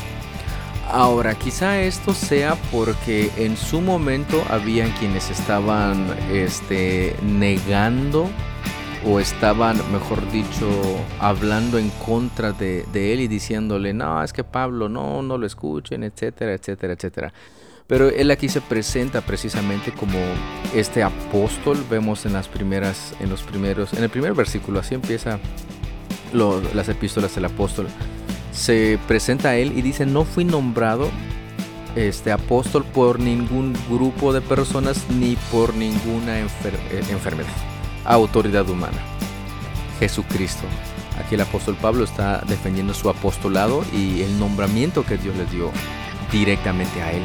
Ahora, 0.90 1.36
quizá 1.36 1.82
esto 1.82 2.14
sea 2.14 2.56
porque 2.72 3.30
en 3.36 3.58
su 3.58 3.82
momento 3.82 4.42
habían 4.50 4.92
quienes 4.92 5.30
estaban 5.30 6.08
este, 6.32 7.14
negando 7.22 8.30
o 9.06 9.20
estaban, 9.20 9.78
mejor 9.92 10.32
dicho, 10.32 10.68
hablando 11.20 11.78
en 11.78 11.90
contra 11.90 12.54
de, 12.54 12.86
de, 12.94 13.14
él 13.14 13.20
y 13.20 13.28
diciéndole, 13.28 13.94
no, 13.94 14.24
es 14.24 14.32
que 14.32 14.46
Pablo, 14.46 14.88
no, 14.88 15.22
no 15.22 15.38
lo 15.38 15.46
escuchen, 15.46 16.04
etcétera, 16.04 16.54
etcétera, 16.54 16.94
etcétera. 16.94 17.34
Pero 17.88 18.10
él 18.10 18.30
aquí 18.32 18.50
se 18.50 18.60
presenta 18.60 19.22
precisamente 19.22 19.92
como 19.94 20.20
este 20.76 21.04
apóstol, 21.04 21.84
vemos 21.90 22.26
en 22.26 22.34
las 22.34 22.48
primeras, 22.50 23.16
en 23.20 23.30
los 23.30 23.44
primeros, 23.44 23.94
en 23.94 24.04
el 24.04 24.10
primer 24.10 24.34
versículo, 24.34 24.80
así 24.80 24.94
empieza 24.94 25.40
las 26.34 26.90
epístolas 26.90 27.34
del 27.34 27.46
apóstol 27.46 27.88
se 28.58 28.98
presenta 29.08 29.50
a 29.50 29.56
él 29.56 29.78
y 29.78 29.82
dice, 29.82 30.06
no 30.06 30.26
fui 30.26 30.44
nombrado 30.44 31.10
este 31.96 32.32
apóstol 32.32 32.84
por 32.84 33.20
ningún 33.20 33.76
grupo 33.90 34.34
de 34.34 34.42
personas 34.42 35.06
ni 35.12 35.36
por 35.52 35.74
ninguna 35.76 36.40
eh, 36.40 36.48
enfermedad, 37.10 37.50
autoridad 38.04 38.68
humana. 38.70 38.98
Jesucristo. 40.00 40.64
Aquí 41.20 41.36
el 41.36 41.42
apóstol 41.42 41.76
Pablo 41.82 42.04
está 42.04 42.44
defendiendo 42.48 42.94
su 42.94 43.10
apostolado 43.10 43.84
y 43.92 44.22
el 44.22 44.40
nombramiento 44.40 45.04
que 45.04 45.18
Dios 45.18 45.36
le 45.36 45.46
dio 45.46 45.72
directamente 46.32 47.02
a 47.02 47.12
él. 47.12 47.24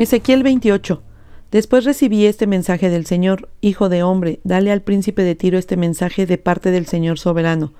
Ezequiel 0.00 0.42
28 0.42 1.02
Después 1.50 1.84
recibí 1.84 2.24
este 2.24 2.46
mensaje 2.46 2.88
del 2.88 3.04
Señor, 3.04 3.50
Hijo 3.60 3.90
de 3.90 4.02
hombre, 4.02 4.40
dale 4.44 4.72
al 4.72 4.80
príncipe 4.80 5.24
de 5.24 5.34
Tiro 5.34 5.58
este 5.58 5.76
mensaje 5.76 6.24
de 6.24 6.38
parte 6.38 6.70
del 6.70 6.86
Señor 6.86 7.18
soberano. 7.18 7.74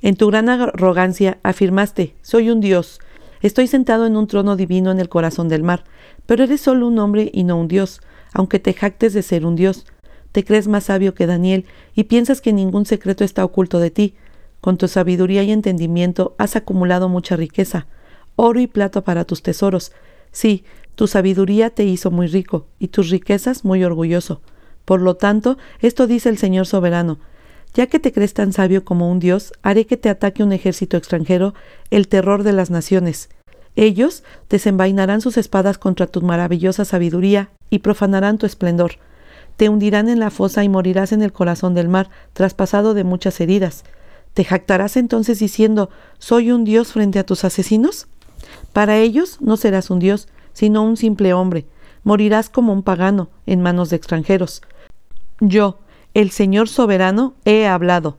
En 0.00 0.14
tu 0.14 0.28
gran 0.28 0.48
arrogancia 0.48 1.40
afirmaste, 1.42 2.14
soy 2.22 2.50
un 2.50 2.60
Dios, 2.60 3.00
estoy 3.42 3.66
sentado 3.66 4.06
en 4.06 4.16
un 4.16 4.28
trono 4.28 4.54
divino 4.54 4.92
en 4.92 5.00
el 5.00 5.08
corazón 5.08 5.48
del 5.48 5.64
mar, 5.64 5.82
pero 6.24 6.44
eres 6.44 6.60
solo 6.60 6.86
un 6.86 7.00
hombre 7.00 7.32
y 7.34 7.42
no 7.42 7.58
un 7.58 7.66
Dios, 7.66 8.00
aunque 8.32 8.60
te 8.60 8.72
jactes 8.72 9.12
de 9.12 9.22
ser 9.22 9.44
un 9.44 9.56
Dios. 9.56 9.86
Te 10.30 10.44
crees 10.44 10.68
más 10.68 10.84
sabio 10.84 11.14
que 11.14 11.26
Daniel 11.26 11.64
y 11.96 12.04
piensas 12.04 12.40
que 12.40 12.52
ningún 12.52 12.86
secreto 12.86 13.24
está 13.24 13.44
oculto 13.44 13.80
de 13.80 13.90
ti. 13.90 14.14
Con 14.60 14.76
tu 14.76 14.86
sabiduría 14.86 15.42
y 15.42 15.50
entendimiento 15.50 16.36
has 16.38 16.54
acumulado 16.54 17.08
mucha 17.08 17.34
riqueza, 17.34 17.88
oro 18.36 18.60
y 18.60 18.68
plata 18.68 19.00
para 19.00 19.24
tus 19.24 19.42
tesoros. 19.42 19.90
Sí, 20.30 20.64
tu 20.96 21.06
sabiduría 21.06 21.70
te 21.70 21.84
hizo 21.84 22.10
muy 22.10 22.26
rico 22.26 22.66
y 22.78 22.88
tus 22.88 23.10
riquezas 23.10 23.64
muy 23.64 23.84
orgulloso. 23.84 24.40
Por 24.84 25.02
lo 25.02 25.16
tanto, 25.16 25.58
esto 25.80 26.06
dice 26.06 26.28
el 26.30 26.38
Señor 26.38 26.66
soberano, 26.66 27.18
ya 27.74 27.86
que 27.86 27.98
te 27.98 28.12
crees 28.12 28.32
tan 28.32 28.54
sabio 28.54 28.84
como 28.84 29.10
un 29.10 29.18
Dios, 29.18 29.52
haré 29.62 29.86
que 29.86 29.98
te 29.98 30.08
ataque 30.08 30.42
un 30.42 30.52
ejército 30.52 30.96
extranjero, 30.96 31.52
el 31.90 32.08
terror 32.08 32.42
de 32.42 32.52
las 32.52 32.70
naciones. 32.70 33.28
Ellos 33.76 34.24
desenvainarán 34.48 35.20
sus 35.20 35.36
espadas 35.36 35.76
contra 35.76 36.06
tu 36.06 36.22
maravillosa 36.22 36.86
sabiduría 36.86 37.50
y 37.68 37.80
profanarán 37.80 38.38
tu 38.38 38.46
esplendor. 38.46 38.92
Te 39.58 39.68
hundirán 39.68 40.08
en 40.08 40.18
la 40.18 40.30
fosa 40.30 40.64
y 40.64 40.70
morirás 40.70 41.12
en 41.12 41.20
el 41.20 41.32
corazón 41.32 41.74
del 41.74 41.88
mar, 41.88 42.08
traspasado 42.32 42.94
de 42.94 43.04
muchas 43.04 43.38
heridas. 43.40 43.84
¿Te 44.32 44.44
jactarás 44.44 44.96
entonces 44.96 45.38
diciendo, 45.38 45.90
soy 46.18 46.52
un 46.52 46.64
Dios 46.64 46.92
frente 46.92 47.18
a 47.18 47.26
tus 47.26 47.44
asesinos? 47.44 48.06
Para 48.72 48.96
ellos 48.96 49.38
no 49.40 49.58
serás 49.58 49.90
un 49.90 49.98
Dios, 49.98 50.28
sino 50.56 50.82
un 50.82 50.96
simple 50.96 51.34
hombre. 51.34 51.66
Morirás 52.02 52.48
como 52.48 52.72
un 52.72 52.82
pagano 52.82 53.28
en 53.44 53.60
manos 53.60 53.90
de 53.90 53.96
extranjeros. 53.96 54.62
Yo, 55.38 55.80
el 56.14 56.30
Señor 56.30 56.70
soberano, 56.70 57.34
he 57.44 57.66
hablado. 57.66 58.16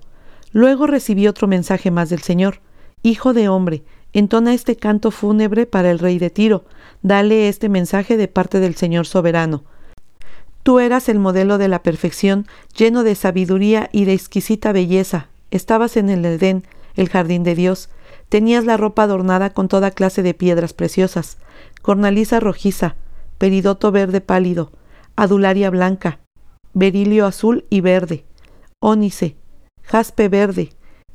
Luego 0.51 0.85
recibí 0.85 1.27
otro 1.27 1.47
mensaje 1.47 1.89
más 1.89 2.11
del 2.11 2.21
Señor. 2.21 2.59
Hijo 3.01 3.33
de 3.33 3.49
hombre, 3.49 3.81
entona 4.13 4.53
este 4.53 4.75
canto 4.75 5.09
fúnebre 5.09 5.65
para 5.65 5.89
el 5.89 5.97
rey 5.97 6.19
de 6.19 6.29
Tiro. 6.29 6.65
Dale 7.01 7.49
este 7.49 7.69
mensaje 7.69 8.17
de 8.17 8.27
parte 8.27 8.59
del 8.59 8.75
Señor 8.75 9.07
soberano. 9.07 9.63
Tú 10.61 10.77
eras 10.77 11.09
el 11.09 11.17
modelo 11.17 11.57
de 11.57 11.69
la 11.69 11.81
perfección, 11.81 12.45
lleno 12.75 13.01
de 13.03 13.15
sabiduría 13.15 13.89
y 13.91 14.05
de 14.05 14.13
exquisita 14.13 14.73
belleza. 14.73 15.29
Estabas 15.49 15.97
en 15.97 16.11
el 16.11 16.23
Edén, 16.23 16.65
el 16.95 17.09
jardín 17.09 17.41
de 17.41 17.55
Dios. 17.55 17.89
Tenías 18.29 18.65
la 18.65 18.77
ropa 18.77 19.03
adornada 19.03 19.51
con 19.51 19.67
toda 19.67 19.91
clase 19.91 20.23
de 20.23 20.33
piedras 20.33 20.73
preciosas 20.73 21.37
cornaliza 21.87 22.41
rojiza, 22.41 22.95
peridoto 23.37 23.93
verde 23.93 24.19
pálido, 24.19 24.73
adularia 25.15 25.69
blanca, 25.69 26.19
berilio 26.73 27.25
azul 27.25 27.65
y 27.69 27.79
verde, 27.79 28.25
ónice, 28.81 29.37
jaspe 29.83 30.27
verde, 30.27 30.71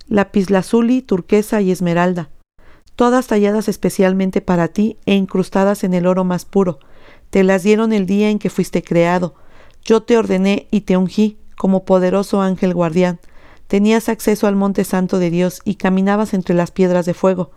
lapislazuli, 0.08 1.02
turquesa 1.02 1.60
y 1.60 1.70
esmeralda, 1.72 2.30
todas 2.96 3.26
talladas 3.26 3.68
especialmente 3.68 4.40
para 4.40 4.68
ti 4.68 4.96
e 5.04 5.14
incrustadas 5.14 5.84
en 5.84 5.92
el 5.92 6.06
oro 6.06 6.24
más 6.24 6.46
puro. 6.46 6.78
Te 7.28 7.44
las 7.44 7.62
dieron 7.62 7.92
el 7.92 8.06
día 8.06 8.30
en 8.30 8.38
que 8.38 8.48
fuiste 8.48 8.82
creado. 8.82 9.34
Yo 9.84 10.02
te 10.02 10.16
ordené 10.16 10.68
y 10.70 10.82
te 10.82 10.96
ungí 10.96 11.38
como 11.56 11.84
poderoso 11.84 12.40
ángel 12.40 12.72
guardián. 12.72 13.20
Tenías 13.72 14.10
acceso 14.10 14.46
al 14.46 14.54
monte 14.54 14.84
santo 14.84 15.18
de 15.18 15.30
Dios 15.30 15.62
y 15.64 15.76
caminabas 15.76 16.34
entre 16.34 16.54
las 16.54 16.70
piedras 16.70 17.06
de 17.06 17.14
fuego. 17.14 17.52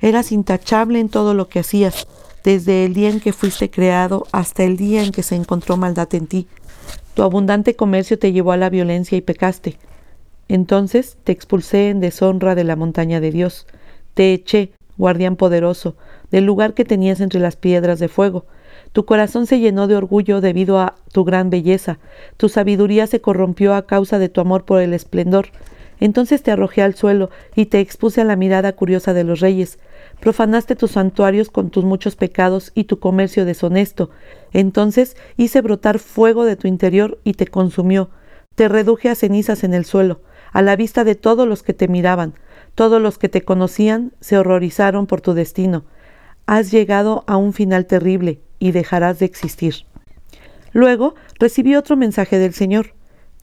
Eras 0.00 0.32
intachable 0.32 0.98
en 0.98 1.10
todo 1.10 1.34
lo 1.34 1.50
que 1.50 1.58
hacías 1.58 2.06
desde 2.42 2.86
el 2.86 2.94
día 2.94 3.10
en 3.10 3.20
que 3.20 3.34
fuiste 3.34 3.70
creado 3.70 4.26
hasta 4.32 4.64
el 4.64 4.78
día 4.78 5.04
en 5.04 5.12
que 5.12 5.22
se 5.22 5.34
encontró 5.34 5.76
maldad 5.76 6.08
en 6.14 6.26
ti. 6.26 6.46
Tu 7.12 7.22
abundante 7.22 7.76
comercio 7.76 8.18
te 8.18 8.32
llevó 8.32 8.52
a 8.52 8.56
la 8.56 8.70
violencia 8.70 9.18
y 9.18 9.20
pecaste. 9.20 9.76
Entonces 10.48 11.18
te 11.22 11.32
expulsé 11.32 11.90
en 11.90 12.00
deshonra 12.00 12.54
de 12.54 12.64
la 12.64 12.74
montaña 12.74 13.20
de 13.20 13.30
Dios. 13.30 13.66
Te 14.14 14.32
eché, 14.32 14.72
guardián 14.96 15.36
poderoso, 15.36 15.96
del 16.30 16.46
lugar 16.46 16.72
que 16.72 16.86
tenías 16.86 17.20
entre 17.20 17.40
las 17.40 17.56
piedras 17.56 17.98
de 17.98 18.08
fuego. 18.08 18.46
Tu 18.92 19.04
corazón 19.04 19.46
se 19.46 19.60
llenó 19.60 19.86
de 19.86 19.96
orgullo 19.96 20.40
debido 20.40 20.80
a 20.80 20.94
tu 21.12 21.24
gran 21.24 21.50
belleza. 21.50 21.98
Tu 22.36 22.48
sabiduría 22.48 23.06
se 23.06 23.20
corrompió 23.20 23.74
a 23.74 23.86
causa 23.86 24.18
de 24.18 24.28
tu 24.28 24.40
amor 24.40 24.64
por 24.64 24.80
el 24.80 24.94
esplendor. 24.94 25.48
Entonces 26.00 26.42
te 26.42 26.50
arrojé 26.50 26.82
al 26.82 26.94
suelo 26.94 27.30
y 27.54 27.66
te 27.66 27.80
expuse 27.80 28.20
a 28.20 28.24
la 28.24 28.36
mirada 28.36 28.72
curiosa 28.72 29.14
de 29.14 29.24
los 29.24 29.40
reyes. 29.40 29.78
Profanaste 30.20 30.76
tus 30.76 30.92
santuarios 30.92 31.50
con 31.50 31.70
tus 31.70 31.84
muchos 31.84 32.16
pecados 32.16 32.70
y 32.74 32.84
tu 32.84 32.98
comercio 32.98 33.44
deshonesto. 33.44 34.10
Entonces 34.52 35.16
hice 35.36 35.60
brotar 35.60 35.98
fuego 35.98 36.44
de 36.44 36.56
tu 36.56 36.68
interior 36.68 37.18
y 37.24 37.34
te 37.34 37.46
consumió. 37.46 38.10
Te 38.54 38.68
reduje 38.68 39.08
a 39.08 39.14
cenizas 39.14 39.64
en 39.64 39.74
el 39.74 39.84
suelo, 39.84 40.20
a 40.52 40.62
la 40.62 40.76
vista 40.76 41.04
de 41.04 41.14
todos 41.14 41.46
los 41.46 41.62
que 41.62 41.74
te 41.74 41.88
miraban. 41.88 42.34
Todos 42.74 43.02
los 43.02 43.18
que 43.18 43.28
te 43.28 43.42
conocían 43.42 44.12
se 44.20 44.38
horrorizaron 44.38 45.06
por 45.06 45.20
tu 45.20 45.34
destino. 45.34 45.84
Has 46.46 46.70
llegado 46.70 47.24
a 47.26 47.36
un 47.36 47.52
final 47.52 47.86
terrible 47.86 48.40
y 48.58 48.72
dejarás 48.72 49.18
de 49.18 49.26
existir. 49.26 49.86
Luego 50.72 51.14
recibí 51.38 51.76
otro 51.76 51.96
mensaje 51.96 52.38
del 52.38 52.54
Señor. 52.54 52.94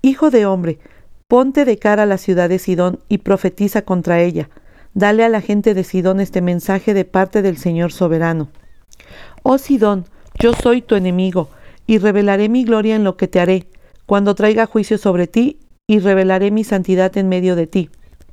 Hijo 0.02 0.30
de 0.30 0.46
hombre, 0.46 0.80
ponte 1.28 1.66
de 1.66 1.78
cara 1.78 2.04
a 2.04 2.08
la 2.08 2.18
ciudad 2.18 2.50
de 2.50 2.60
Sidón 2.60 3.00
y 3.10 3.20
profetiza 3.20 3.84
contra 3.84 4.22
ella 4.22 4.50
Dale 4.96 5.26
a 5.26 5.30
la 5.30 5.42
gente 5.42 5.74
de 5.74 5.84
Sidón 5.84 6.22
este 6.22 6.42
mensaje 6.42 6.94
de 6.94 7.04
parte 7.04 7.42
del 7.42 7.58
Señor 7.58 7.92
soberano. 7.92 8.48
Oh 9.44 9.58
Sidón, 9.58 10.06
yo 10.40 10.54
soy 10.54 10.82
tu 10.82 10.96
enemigo, 10.96 11.50
y 11.86 11.98
revelaré 11.98 12.48
mi 12.48 12.64
gloria 12.64 12.96
en 12.96 13.04
lo 13.04 13.18
que 13.18 13.28
te 13.28 13.42
haré, 13.42 13.68
cuando 14.06 14.36
traiga 14.36 14.68
juicio 14.68 14.98
sobre 14.98 15.28
ti, 15.28 15.60
y 15.86 16.00
revelaré 16.00 16.50
mi 16.50 16.64
santidad 16.64 17.18
en 17.18 17.28
medio 17.28 17.58
de 17.58 17.68
ti. 17.68 17.90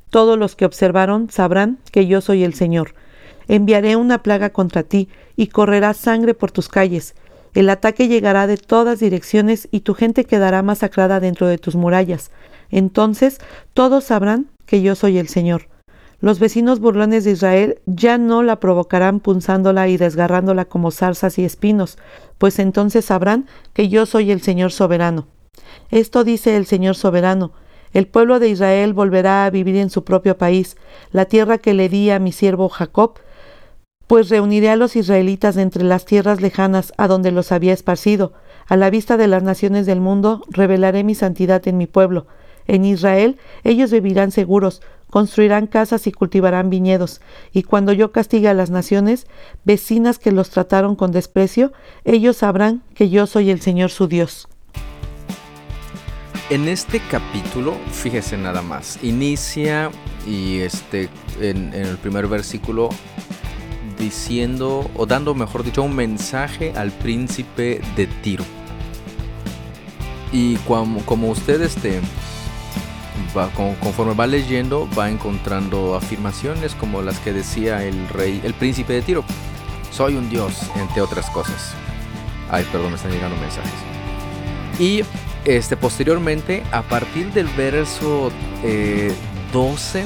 Todos 0.09 0.39
los 0.39 0.55
que 0.55 0.63
observaron 0.63 1.29
sabrán 1.29 1.79
que 1.91 2.07
yo 2.07 2.21
soy 2.21 2.45
el 2.45 2.53
Señor. 2.53 2.95
Enviaré 3.47 3.95
una 3.95 4.23
plaga 4.23 4.51
contra 4.51 4.83
ti, 4.83 5.09
y 5.35 5.47
correrá 5.47 5.93
sangre 5.93 6.33
por 6.33 6.51
tus 6.51 6.69
calles. 6.69 7.15
El 7.53 7.69
ataque 7.69 8.07
llegará 8.07 8.47
de 8.47 8.57
todas 8.57 8.99
direcciones, 8.99 9.67
y 9.71 9.81
tu 9.81 9.93
gente 9.93 10.25
quedará 10.25 10.61
masacrada 10.63 11.19
dentro 11.19 11.47
de 11.47 11.57
tus 11.57 11.75
murallas. 11.75 12.31
Entonces 12.71 13.39
todos 13.73 14.05
sabrán 14.05 14.47
que 14.65 14.81
yo 14.81 14.95
soy 14.95 15.17
el 15.17 15.27
Señor. 15.27 15.67
Los 16.23 16.39
vecinos 16.39 16.79
burlones 16.79 17.25
de 17.25 17.31
Israel 17.31 17.81
ya 17.85 18.17
no 18.17 18.43
la 18.43 18.61
provocarán 18.61 19.19
punzándola 19.19 19.89
y 19.89 19.97
desgarrándola 19.97 20.63
como 20.63 20.89
zarzas 20.89 21.37
y 21.37 21.43
espinos, 21.43 21.97
pues 22.37 22.59
entonces 22.59 23.03
sabrán 23.03 23.45
que 23.73 23.89
yo 23.89 24.05
soy 24.05 24.31
el 24.31 24.41
Señor 24.41 24.71
soberano. 24.71 25.27
Esto 25.91 26.23
dice 26.23 26.55
el 26.55 26.65
Señor 26.65 26.95
soberano. 26.95 27.51
El 27.91 28.07
pueblo 28.07 28.39
de 28.39 28.47
Israel 28.47 28.93
volverá 28.93 29.45
a 29.45 29.49
vivir 29.49 29.75
en 29.75 29.89
su 29.89 30.03
propio 30.03 30.37
país, 30.37 30.77
la 31.11 31.25
tierra 31.25 31.57
que 31.57 31.73
le 31.73 31.89
di 31.89 32.09
a 32.09 32.19
mi 32.19 32.31
siervo 32.31 32.69
Jacob, 32.69 33.19
pues 34.07 34.29
reuniré 34.29 34.69
a 34.69 34.75
los 34.75 34.95
israelitas 34.95 35.55
de 35.55 35.61
entre 35.61 35.83
las 35.83 36.05
tierras 36.05 36.41
lejanas 36.41 36.93
a 36.97 37.07
donde 37.07 37.31
los 37.31 37.51
había 37.51 37.73
esparcido. 37.73 38.33
A 38.67 38.75
la 38.75 38.89
vista 38.89 39.17
de 39.17 39.27
las 39.27 39.43
naciones 39.43 39.85
del 39.85 40.01
mundo 40.01 40.43
revelaré 40.49 41.03
mi 41.03 41.15
santidad 41.15 41.67
en 41.67 41.77
mi 41.77 41.87
pueblo. 41.87 42.27
En 42.67 42.85
Israel 42.85 43.37
ellos 43.63 43.91
vivirán 43.91 44.31
seguros, 44.31 44.81
construirán 45.09 45.67
casas 45.67 46.07
y 46.07 46.11
cultivarán 46.11 46.69
viñedos, 46.69 47.21
y 47.51 47.63
cuando 47.63 47.93
yo 47.93 48.11
castigue 48.11 48.47
a 48.47 48.53
las 48.55 48.71
naciones, 48.71 49.27
vecinas 49.63 50.17
que 50.17 50.31
los 50.31 50.49
trataron 50.49 50.95
con 50.95 51.11
desprecio, 51.11 51.71
ellos 52.03 52.37
sabrán 52.37 52.81
que 52.95 53.09
yo 53.09 53.27
soy 53.27 53.51
el 53.51 53.61
Señor 53.61 53.91
su 53.91 54.07
Dios. 54.07 54.47
En 56.49 56.67
este 56.67 56.99
capítulo, 57.11 57.73
fíjese 57.91 58.37
nada 58.37 58.61
más, 58.61 59.01
inicia 59.03 59.91
y 60.27 60.59
este 60.59 61.09
en, 61.39 61.73
el 61.73 61.97
primer 61.97 62.27
versículo 62.27 62.89
diciendo 64.03 64.91
o 64.95 65.05
dando, 65.05 65.33
mejor 65.33 65.63
dicho, 65.63 65.81
un 65.81 65.95
mensaje 65.95 66.73
al 66.75 66.91
príncipe 66.91 67.81
de 67.95 68.07
Tiro. 68.07 68.43
Y 70.31 70.57
como, 70.57 71.29
usted 71.29 71.61
este, 71.61 72.01
conforme 73.81 74.13
va 74.13 74.27
leyendo, 74.27 74.89
va 74.97 75.09
encontrando 75.09 75.95
afirmaciones 75.95 76.75
como 76.75 77.01
las 77.01 77.19
que 77.19 77.31
decía 77.31 77.83
el 77.83 78.09
rey, 78.09 78.41
el 78.43 78.53
príncipe 78.53 78.93
de 78.93 79.01
Tiro. 79.03 79.23
Soy 79.91 80.15
un 80.15 80.29
dios, 80.29 80.69
entre 80.75 81.01
otras 81.01 81.29
cosas. 81.29 81.73
Ay, 82.51 82.65
perdón, 82.71 82.89
me 82.89 82.95
están 82.97 83.11
llegando 83.11 83.37
mensajes. 83.37 83.71
Y 84.79 85.03
este, 85.45 85.77
posteriormente, 85.77 86.63
a 86.71 86.81
partir 86.81 87.31
del 87.31 87.47
verso 87.47 88.31
12, 89.53 90.01
eh, 90.01 90.05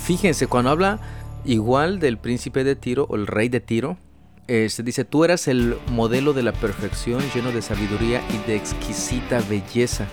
fíjense, 0.00 0.46
cuando 0.46 0.70
habla 0.70 1.00
igual 1.44 1.98
del 1.98 2.18
príncipe 2.18 2.64
de 2.64 2.76
Tiro 2.76 3.06
o 3.08 3.16
el 3.16 3.26
rey 3.26 3.48
de 3.48 3.60
Tiro, 3.60 3.98
se 4.46 4.66
este, 4.66 4.82
dice, 4.82 5.04
tú 5.04 5.24
eras 5.24 5.48
el 5.48 5.76
modelo 5.90 6.32
de 6.32 6.42
la 6.42 6.52
perfección, 6.52 7.22
lleno 7.34 7.52
de 7.52 7.62
sabiduría 7.62 8.20
y 8.30 8.48
de 8.48 8.56
exquisita 8.56 9.40
belleza 9.48 10.06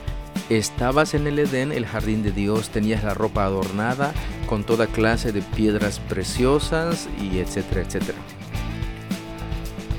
Estabas 0.49 1.13
en 1.13 1.27
el 1.27 1.37
Edén, 1.37 1.71
el 1.71 1.85
jardín 1.85 2.23
de 2.23 2.31
Dios, 2.31 2.69
tenías 2.69 3.03
la 3.03 3.13
ropa 3.13 3.43
adornada 3.43 4.13
con 4.47 4.63
toda 4.63 4.87
clase 4.87 5.31
de 5.31 5.43
piedras 5.43 5.99
preciosas 5.99 7.07
y 7.21 7.37
etcétera, 7.37 7.81
etcétera. 7.81 8.17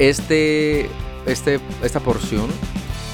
Este, 0.01 0.89
este, 1.27 1.61
esta 1.85 2.01
porción 2.01 2.51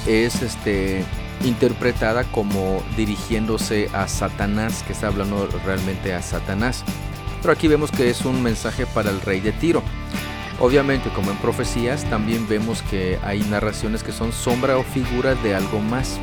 es 0.06 0.40
este, 0.40 1.04
interpretada 1.44 2.24
como 2.24 2.82
dirigiéndose 2.96 3.90
a 3.92 4.08
Satanás, 4.08 4.82
que 4.86 4.94
está 4.94 5.08
hablando 5.08 5.46
realmente 5.66 6.14
a 6.14 6.22
Satanás. 6.22 6.84
Pero 7.40 7.52
aquí 7.52 7.68
vemos 7.68 7.90
que 7.90 8.10
es 8.10 8.24
un 8.24 8.42
mensaje 8.42 8.86
para 8.86 9.10
el 9.10 9.20
rey 9.20 9.40
de 9.40 9.52
Tiro. 9.52 9.82
Obviamente, 10.58 11.10
como 11.10 11.30
en 11.30 11.36
profecías, 11.36 12.08
también 12.08 12.48
vemos 12.48 12.82
que 12.82 13.18
hay 13.22 13.40
narraciones 13.40 14.02
que 14.02 14.12
son 14.12 14.32
sombra 14.32 14.78
o 14.78 14.82
figura 14.82 15.34
de 15.34 15.54
algo 15.54 15.80
más. 15.80 16.18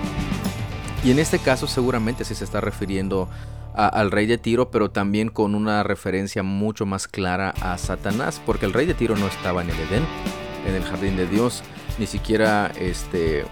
Y 1.03 1.11
en 1.11 1.19
este 1.19 1.37
caso 1.37 1.67
seguramente 1.67 2.25
sí 2.25 2.33
se 2.33 2.43
está 2.43 2.61
refiriendo 2.61 3.29
al 3.73 4.11
rey 4.11 4.25
de 4.25 4.37
Tiro, 4.37 4.69
pero 4.69 4.91
también 4.91 5.29
con 5.29 5.55
una 5.55 5.83
referencia 5.83 6.43
mucho 6.43 6.85
más 6.85 7.07
clara 7.07 7.53
a 7.61 7.77
Satanás, 7.77 8.41
porque 8.45 8.65
el 8.65 8.73
rey 8.73 8.85
de 8.85 8.93
Tiro 8.93 9.15
no 9.15 9.27
estaba 9.27 9.63
en 9.63 9.69
el 9.69 9.79
Edén, 9.79 10.05
en 10.67 10.75
el 10.75 10.83
jardín 10.83 11.17
de 11.17 11.27
Dios, 11.27 11.63
ni 11.97 12.05
siquiera 12.05 12.71
este, 12.79 13.45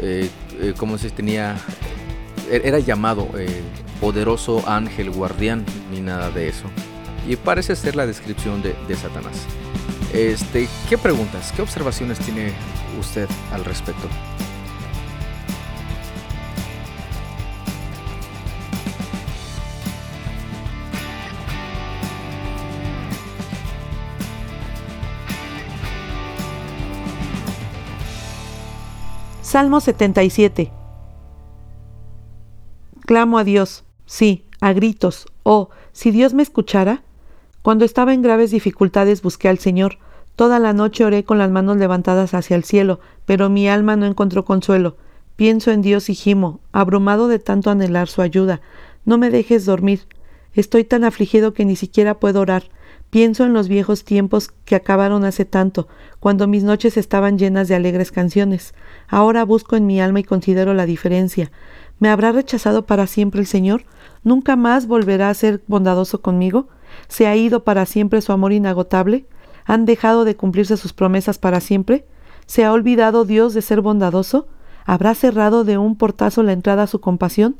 eh, 0.00 0.28
eh, 0.60 0.74
como 0.76 0.98
se 0.98 1.10
tenía, 1.10 1.56
era 2.50 2.78
llamado 2.78 3.28
eh, 3.38 3.62
poderoso 4.00 4.62
ángel 4.68 5.10
guardián, 5.10 5.64
ni 5.90 6.00
nada 6.00 6.30
de 6.30 6.48
eso. 6.48 6.64
Y 7.28 7.36
parece 7.36 7.76
ser 7.76 7.96
la 7.96 8.06
descripción 8.06 8.62
de, 8.62 8.74
de 8.88 8.96
Satanás. 8.96 9.46
Este, 10.12 10.68
¿Qué 10.88 10.98
preguntas, 10.98 11.52
qué 11.54 11.62
observaciones 11.62 12.18
tiene 12.18 12.52
usted 12.98 13.28
al 13.52 13.64
respecto? 13.64 14.08
Salmo 29.42 29.80
77. 29.80 30.79
Clamo 33.10 33.38
a 33.38 33.42
Dios, 33.42 33.82
sí, 34.06 34.44
a 34.60 34.72
gritos, 34.72 35.26
oh, 35.42 35.70
si 35.90 36.12
Dios 36.12 36.32
me 36.32 36.44
escuchara. 36.44 37.02
Cuando 37.60 37.84
estaba 37.84 38.14
en 38.14 38.22
graves 38.22 38.52
dificultades 38.52 39.20
busqué 39.20 39.48
al 39.48 39.58
Señor. 39.58 39.98
Toda 40.36 40.60
la 40.60 40.72
noche 40.72 41.04
oré 41.04 41.24
con 41.24 41.36
las 41.36 41.50
manos 41.50 41.76
levantadas 41.76 42.34
hacia 42.34 42.54
el 42.54 42.62
cielo, 42.62 43.00
pero 43.26 43.48
mi 43.48 43.68
alma 43.68 43.96
no 43.96 44.06
encontró 44.06 44.44
consuelo. 44.44 44.96
Pienso 45.34 45.72
en 45.72 45.82
Dios 45.82 46.08
y 46.08 46.14
gimo, 46.14 46.60
abrumado 46.70 47.26
de 47.26 47.40
tanto 47.40 47.70
anhelar 47.70 48.06
su 48.06 48.22
ayuda. 48.22 48.60
No 49.04 49.18
me 49.18 49.30
dejes 49.30 49.66
dormir. 49.66 50.06
Estoy 50.52 50.84
tan 50.84 51.02
afligido 51.02 51.52
que 51.52 51.64
ni 51.64 51.74
siquiera 51.74 52.20
puedo 52.20 52.40
orar. 52.40 52.70
Pienso 53.10 53.44
en 53.44 53.52
los 53.52 53.66
viejos 53.66 54.04
tiempos 54.04 54.52
que 54.64 54.76
acabaron 54.76 55.24
hace 55.24 55.44
tanto, 55.44 55.88
cuando 56.20 56.46
mis 56.46 56.62
noches 56.62 56.96
estaban 56.96 57.38
llenas 57.38 57.66
de 57.66 57.74
alegres 57.74 58.12
canciones. 58.12 58.72
Ahora 59.08 59.44
busco 59.44 59.74
en 59.74 59.84
mi 59.84 60.00
alma 60.00 60.20
y 60.20 60.24
considero 60.24 60.74
la 60.74 60.86
diferencia. 60.86 61.50
¿Me 62.00 62.08
habrá 62.08 62.32
rechazado 62.32 62.86
para 62.86 63.06
siempre 63.06 63.40
el 63.40 63.46
Señor? 63.46 63.84
¿Nunca 64.24 64.56
más 64.56 64.86
volverá 64.86 65.28
a 65.28 65.34
ser 65.34 65.62
bondadoso 65.68 66.22
conmigo? 66.22 66.66
¿Se 67.08 67.26
ha 67.26 67.36
ido 67.36 67.62
para 67.62 67.86
siempre 67.86 68.22
su 68.22 68.32
amor 68.32 68.52
inagotable? 68.52 69.26
¿Han 69.66 69.84
dejado 69.84 70.24
de 70.24 70.34
cumplirse 70.34 70.76
sus 70.76 70.92
promesas 70.92 71.38
para 71.38 71.60
siempre? 71.60 72.06
¿Se 72.46 72.64
ha 72.64 72.72
olvidado 72.72 73.24
Dios 73.24 73.54
de 73.54 73.62
ser 73.62 73.82
bondadoso? 73.82 74.48
¿Habrá 74.86 75.14
cerrado 75.14 75.62
de 75.62 75.78
un 75.78 75.94
portazo 75.94 76.42
la 76.42 76.52
entrada 76.52 76.84
a 76.84 76.88
su 76.88 77.00
compasión? 77.00 77.56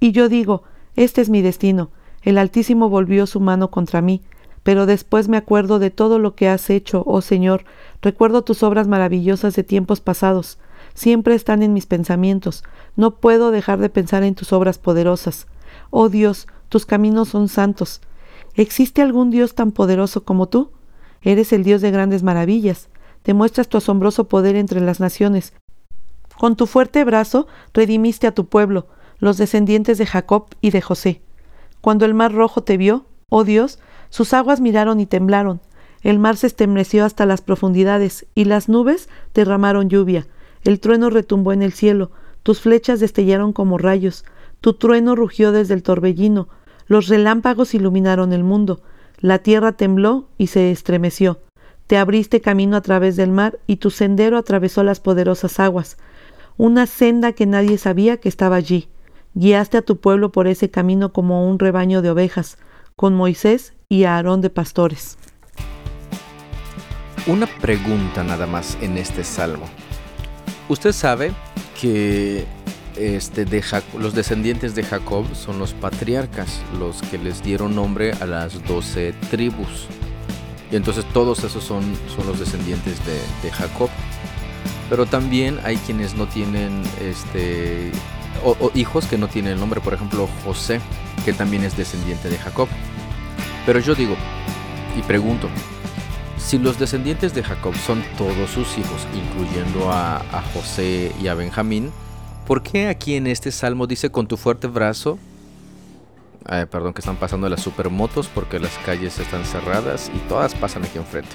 Y 0.00 0.12
yo 0.12 0.28
digo, 0.28 0.64
este 0.96 1.22
es 1.22 1.30
mi 1.30 1.40
destino. 1.40 1.90
El 2.22 2.38
Altísimo 2.38 2.88
volvió 2.90 3.26
su 3.26 3.40
mano 3.40 3.70
contra 3.70 4.02
mí 4.02 4.20
pero 4.66 4.84
después 4.84 5.28
me 5.28 5.36
acuerdo 5.36 5.78
de 5.78 5.92
todo 5.92 6.18
lo 6.18 6.34
que 6.34 6.48
has 6.48 6.70
hecho, 6.70 7.04
oh 7.06 7.20
Señor, 7.20 7.64
recuerdo 8.02 8.42
tus 8.42 8.64
obras 8.64 8.88
maravillosas 8.88 9.54
de 9.54 9.62
tiempos 9.62 10.00
pasados, 10.00 10.58
siempre 10.96 11.34
están 11.34 11.62
en 11.62 11.72
mis 11.72 11.86
pensamientos, 11.86 12.64
no 12.96 13.12
puedo 13.16 13.52
dejar 13.52 13.78
de 13.78 13.90
pensar 13.90 14.24
en 14.24 14.34
tus 14.34 14.52
obras 14.52 14.78
poderosas. 14.78 15.46
Oh 15.90 16.08
Dios, 16.08 16.48
tus 16.68 16.86
caminos 16.86 17.28
son 17.28 17.48
santos. 17.48 18.00
¿Existe 18.54 19.02
algún 19.02 19.30
Dios 19.30 19.54
tan 19.54 19.70
poderoso 19.70 20.24
como 20.24 20.48
tú? 20.48 20.72
Eres 21.22 21.52
el 21.52 21.62
Dios 21.62 21.82
de 21.82 21.90
grandes 21.90 22.22
maravillas, 22.22 22.88
demuestras 23.24 23.68
tu 23.68 23.76
asombroso 23.76 24.28
poder 24.28 24.56
entre 24.56 24.80
las 24.80 24.98
naciones. 24.98 25.52
Con 26.38 26.56
tu 26.56 26.66
fuerte 26.66 27.04
brazo 27.04 27.46
redimiste 27.74 28.26
a 28.26 28.34
tu 28.34 28.46
pueblo, 28.46 28.86
los 29.18 29.36
descendientes 29.36 29.98
de 29.98 30.06
Jacob 30.06 30.46
y 30.60 30.70
de 30.70 30.80
José. 30.80 31.22
Cuando 31.80 32.06
el 32.06 32.14
mar 32.14 32.32
rojo 32.32 32.62
te 32.62 32.76
vio, 32.76 33.04
oh 33.28 33.44
Dios, 33.44 33.78
sus 34.08 34.32
aguas 34.32 34.60
miraron 34.60 34.98
y 35.00 35.06
temblaron. 35.06 35.60
El 36.02 36.18
mar 36.18 36.36
se 36.36 36.46
estremeció 36.46 37.04
hasta 37.04 37.26
las 37.26 37.42
profundidades, 37.42 38.26
y 38.34 38.44
las 38.44 38.68
nubes 38.68 39.08
derramaron 39.34 39.88
lluvia. 39.88 40.26
El 40.66 40.80
trueno 40.80 41.10
retumbó 41.10 41.52
en 41.52 41.62
el 41.62 41.72
cielo, 41.72 42.10
tus 42.42 42.60
flechas 42.60 42.98
destellaron 42.98 43.52
como 43.52 43.78
rayos, 43.78 44.24
tu 44.60 44.72
trueno 44.74 45.14
rugió 45.14 45.52
desde 45.52 45.74
el 45.74 45.84
torbellino, 45.84 46.48
los 46.88 47.06
relámpagos 47.06 47.72
iluminaron 47.72 48.32
el 48.32 48.42
mundo, 48.42 48.82
la 49.20 49.38
tierra 49.38 49.76
tembló 49.76 50.28
y 50.38 50.48
se 50.48 50.72
estremeció. 50.72 51.38
Te 51.86 51.98
abriste 51.98 52.40
camino 52.40 52.76
a 52.76 52.80
través 52.80 53.14
del 53.14 53.30
mar, 53.30 53.60
y 53.68 53.76
tu 53.76 53.90
sendero 53.90 54.38
atravesó 54.38 54.82
las 54.82 54.98
poderosas 54.98 55.60
aguas, 55.60 55.98
una 56.56 56.86
senda 56.86 57.30
que 57.30 57.46
nadie 57.46 57.78
sabía 57.78 58.16
que 58.16 58.28
estaba 58.28 58.56
allí. 58.56 58.88
Guiaste 59.34 59.76
a 59.76 59.82
tu 59.82 60.00
pueblo 60.00 60.32
por 60.32 60.48
ese 60.48 60.68
camino 60.68 61.12
como 61.12 61.48
un 61.48 61.60
rebaño 61.60 62.02
de 62.02 62.10
ovejas, 62.10 62.58
con 62.96 63.14
Moisés 63.14 63.72
y 63.88 64.02
a 64.02 64.16
Aarón 64.16 64.40
de 64.40 64.50
pastores. 64.50 65.16
Una 67.28 67.46
pregunta 67.46 68.24
nada 68.24 68.48
más 68.48 68.76
en 68.80 68.98
este 68.98 69.22
salmo. 69.22 69.66
Usted 70.68 70.92
sabe 70.92 71.32
que 71.80 72.44
este, 72.96 73.44
de 73.44 73.62
los 73.98 74.14
descendientes 74.14 74.74
de 74.74 74.82
Jacob 74.82 75.26
son 75.34 75.58
los 75.58 75.74
patriarcas, 75.74 76.60
los 76.78 77.02
que 77.02 77.18
les 77.18 77.42
dieron 77.42 77.74
nombre 77.74 78.12
a 78.20 78.26
las 78.26 78.64
doce 78.66 79.12
tribus. 79.30 79.86
Y 80.72 80.76
entonces 80.76 81.04
todos 81.12 81.44
esos 81.44 81.62
son, 81.62 81.84
son 82.14 82.26
los 82.26 82.40
descendientes 82.40 82.98
de, 83.42 83.50
Jacob. 83.50 83.90
Pero 84.90 85.06
también 85.06 85.60
hay 85.62 85.76
quienes 85.76 86.14
no 86.14 86.26
tienen 86.26 86.82
este, 87.00 87.92
o, 88.44 88.70
hijos 88.74 89.06
que 89.06 89.18
no 89.18 89.28
tienen 89.28 89.52
el 89.52 89.60
nombre, 89.60 89.80
por 89.80 89.94
ejemplo 89.94 90.28
José, 90.44 90.80
que 91.24 91.32
también 91.32 91.64
es 91.64 91.76
descendiente 91.76 92.28
de 92.28 92.38
Jacob. 92.38 92.68
Pero 93.66 93.78
yo 93.78 93.94
digo 93.94 94.16
y 94.96 95.02
pregunto, 95.02 95.48
si 96.46 96.58
los 96.58 96.78
descendientes 96.78 97.34
de 97.34 97.42
Jacob 97.42 97.74
son 97.74 98.04
todos 98.16 98.50
sus 98.50 98.78
hijos, 98.78 99.04
incluyendo 99.12 99.90
a, 99.90 100.22
José 100.54 101.12
y 101.20 101.26
a 101.26 101.34
Benjamín, 101.34 101.90
¿por 102.46 102.62
qué 102.62 102.86
aquí 102.86 103.16
en 103.16 103.26
este 103.26 103.50
salmo 103.50 103.88
dice 103.88 104.10
con 104.10 104.28
tu 104.28 104.36
fuerte 104.36 104.68
brazo 104.68 105.18
perdón, 106.70 106.94
que 106.94 107.00
están 107.00 107.16
pasando 107.16 107.48
las 107.48 107.60
supermotos 107.60 108.28
porque 108.28 108.60
las 108.60 108.70
calles 108.78 109.18
están 109.18 109.44
cerradas 109.44 110.08
y 110.14 110.18
todas 110.28 110.54
pasan 110.54 110.84
aquí 110.84 110.98
enfrente. 110.98 111.34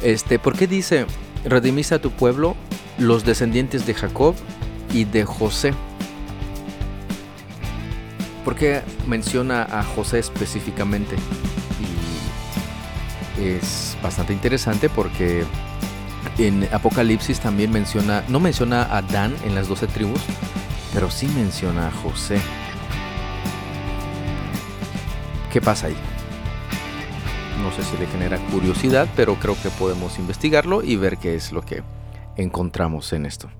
Este, 0.00 0.38
¿por 0.38 0.56
qué 0.56 0.68
dice, 0.68 1.04
redimiste 1.44 1.96
a 1.96 2.00
tu 2.00 2.12
pueblo, 2.12 2.54
los 2.98 3.24
descendientes 3.24 3.84
de 3.84 3.94
Jacob 3.94 4.36
y 4.94 5.02
de 5.02 5.24
José? 5.24 5.74
¿Por 8.44 8.54
qué 8.54 8.82
menciona 9.08 9.64
a 9.64 9.82
José 9.82 10.20
específicamente? 10.20 11.16
Es 13.38 13.96
bastante 14.02 14.32
interesante 14.32 14.88
porque 14.88 15.44
en 16.38 16.68
Apocalipsis 16.72 17.40
también 17.40 17.70
menciona, 17.70 18.24
no 18.28 18.40
menciona 18.40 18.96
a 18.96 19.02
Dan 19.02 19.34
en 19.44 19.54
las 19.54 19.68
doce 19.68 19.86
tribus, 19.86 20.20
pero 20.92 21.10
sí 21.10 21.26
menciona 21.28 21.88
a 21.88 21.90
José. 21.90 22.40
¿Qué 25.52 25.60
pasa 25.60 25.86
ahí? 25.86 25.96
No 27.62 27.72
sé 27.72 27.82
si 27.82 27.96
le 27.96 28.06
genera 28.06 28.38
curiosidad, 28.50 29.08
pero 29.16 29.36
creo 29.36 29.56
que 29.62 29.70
podemos 29.70 30.18
investigarlo 30.18 30.82
y 30.82 30.96
ver 30.96 31.18
qué 31.18 31.34
es 31.34 31.52
lo 31.52 31.62
que 31.62 31.82
encontramos 32.36 33.12
en 33.12 33.26
esto. 33.26 33.50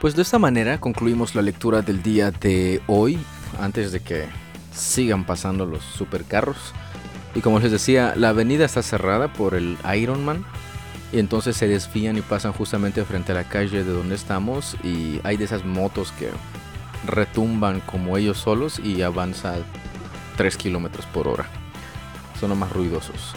Pues 0.00 0.16
de 0.16 0.22
esta 0.22 0.38
manera 0.38 0.78
concluimos 0.78 1.34
la 1.34 1.42
lectura 1.42 1.82
del 1.82 2.02
día 2.02 2.32
de 2.32 2.82
hoy, 2.88 3.18
antes 3.60 3.92
de 3.92 4.00
que 4.00 4.24
sigan 4.72 5.24
pasando 5.24 5.64
los 5.64 5.84
supercarros. 5.84 6.74
Y 7.34 7.40
como 7.40 7.60
les 7.60 7.72
decía, 7.72 8.14
la 8.16 8.30
avenida 8.30 8.64
está 8.64 8.82
cerrada 8.82 9.32
por 9.32 9.54
el 9.54 9.78
Ironman. 9.94 10.44
Y 11.12 11.18
entonces 11.18 11.56
se 11.56 11.68
desvían 11.68 12.16
y 12.16 12.22
pasan 12.22 12.52
justamente 12.52 13.04
frente 13.04 13.32
a 13.32 13.34
la 13.34 13.44
calle 13.44 13.84
de 13.84 13.92
donde 13.92 14.14
estamos. 14.14 14.76
Y 14.82 15.20
hay 15.24 15.36
de 15.36 15.44
esas 15.44 15.64
motos 15.64 16.12
que 16.12 16.30
retumban 17.06 17.80
como 17.80 18.16
ellos 18.16 18.38
solos 18.38 18.78
y 18.78 19.02
avanza 19.02 19.56
3 20.36 20.56
kilómetros 20.56 21.06
por 21.06 21.28
hora. 21.28 21.46
Son 22.38 22.50
los 22.50 22.58
más 22.58 22.72
ruidosos. 22.72 23.34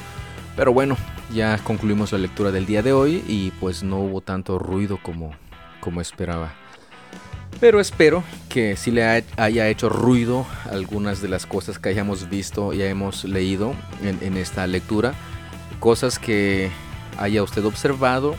Pero 0.55 0.71
bueno, 0.73 0.95
ya 1.33 1.57
concluimos 1.59 2.11
la 2.11 2.17
lectura 2.17 2.51
del 2.51 2.65
día 2.65 2.81
de 2.81 2.93
hoy 2.93 3.23
y 3.27 3.51
pues 3.59 3.83
no 3.83 3.99
hubo 3.99 4.21
tanto 4.21 4.57
ruido 4.57 4.99
como, 5.01 5.31
como 5.81 5.99
esperaba. 6.01 6.53
Pero 7.59 7.79
espero 7.79 8.23
que 8.49 8.75
si 8.75 8.91
le 8.91 9.23
haya 9.37 9.69
hecho 9.69 9.89
ruido 9.89 10.45
algunas 10.69 11.21
de 11.21 11.29
las 11.29 11.45
cosas 11.45 11.79
que 11.79 11.89
hayamos 11.89 12.29
visto 12.29 12.73
y 12.73 12.81
hemos 12.81 13.23
leído 13.23 13.73
en, 14.03 14.19
en 14.21 14.37
esta 14.37 14.67
lectura. 14.67 15.13
Cosas 15.79 16.19
que 16.19 16.69
haya 17.17 17.43
usted 17.43 17.63
observado 17.65 18.35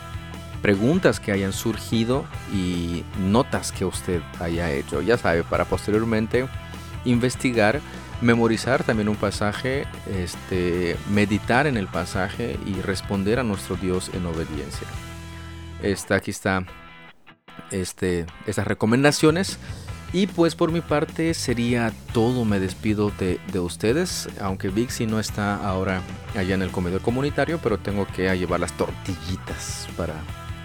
preguntas 0.67 1.21
que 1.21 1.33
hayan 1.33 1.53
surgido 1.53 2.25
y 2.53 3.05
notas 3.21 3.73
que 3.73 3.85
usted 3.85 4.21
haya 4.41 4.71
hecho. 4.73 5.01
Ya 5.01 5.17
sabe, 5.17 5.45
para 5.45 5.65
posteriormente 5.65 6.49
investigar, 7.05 7.81
memorizar 8.21 8.83
también 8.83 9.09
un 9.09 9.17
pasaje, 9.17 9.87
este, 10.13 10.97
meditar 11.11 11.67
en 11.67 11.77
el 11.77 11.87
pasaje 11.87 12.59
y 12.67 12.81
responder 12.81 13.39
a 13.39 13.45
nuestro 13.45 13.77
Dios 13.77 14.11
en 14.13 14.27
obediencia. 14.27 14.89
Esta, 15.83 16.17
aquí 16.17 16.33
está 16.33 16.65
este, 17.71 18.27
estas 18.47 18.67
recomendaciones. 18.67 19.59
Y 20.13 20.29
pues 20.29 20.55
por 20.55 20.71
mi 20.71 20.81
parte 20.81 21.35
sería 21.35 21.93
todo, 22.13 22.45
me 22.45 22.61
despido 22.61 23.11
de, 23.19 23.41
de, 23.53 23.59
ustedes, 23.59 24.29
aunque 24.41 24.69
Vixi 24.69 25.05
no 25.05 25.19
está 25.19 25.57
ahora 25.57 26.01
allá 26.37 26.55
en 26.55 26.63
el 26.63 26.71
comedor 26.71 27.03
comunitario, 27.03 27.59
pero 27.63 27.79
tengo 27.79 28.07
que 28.07 28.35
llevar 28.39 28.61
las 28.61 28.73
tortillitas 28.77 29.89
para 29.97 30.15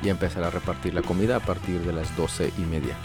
y 0.04 0.10
empezar 0.10 0.44
a 0.44 0.50
repartir 0.50 0.94
la 0.94 1.02
comida 1.02 1.38
a 1.38 1.40
partir 1.40 1.80
de 1.82 1.94
las 1.94 2.16
12 2.18 2.54
y 2.58 2.62
media. 2.62 2.96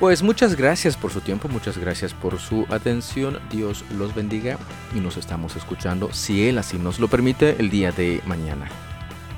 Pues 0.00 0.22
muchas 0.22 0.54
gracias 0.54 0.96
por 0.96 1.10
su 1.10 1.20
tiempo, 1.20 1.48
muchas 1.48 1.76
gracias 1.76 2.14
por 2.14 2.38
su 2.38 2.66
atención, 2.70 3.40
Dios 3.50 3.84
los 3.96 4.14
bendiga 4.14 4.56
y 4.94 5.00
nos 5.00 5.16
estamos 5.16 5.56
escuchando, 5.56 6.12
si 6.12 6.48
Él 6.48 6.58
así 6.58 6.78
nos 6.78 7.00
lo 7.00 7.08
permite, 7.08 7.56
el 7.58 7.68
día 7.68 7.90
de 7.90 8.22
mañana. 8.24 8.68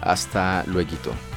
Hasta 0.03 0.65
luego. 0.67 1.30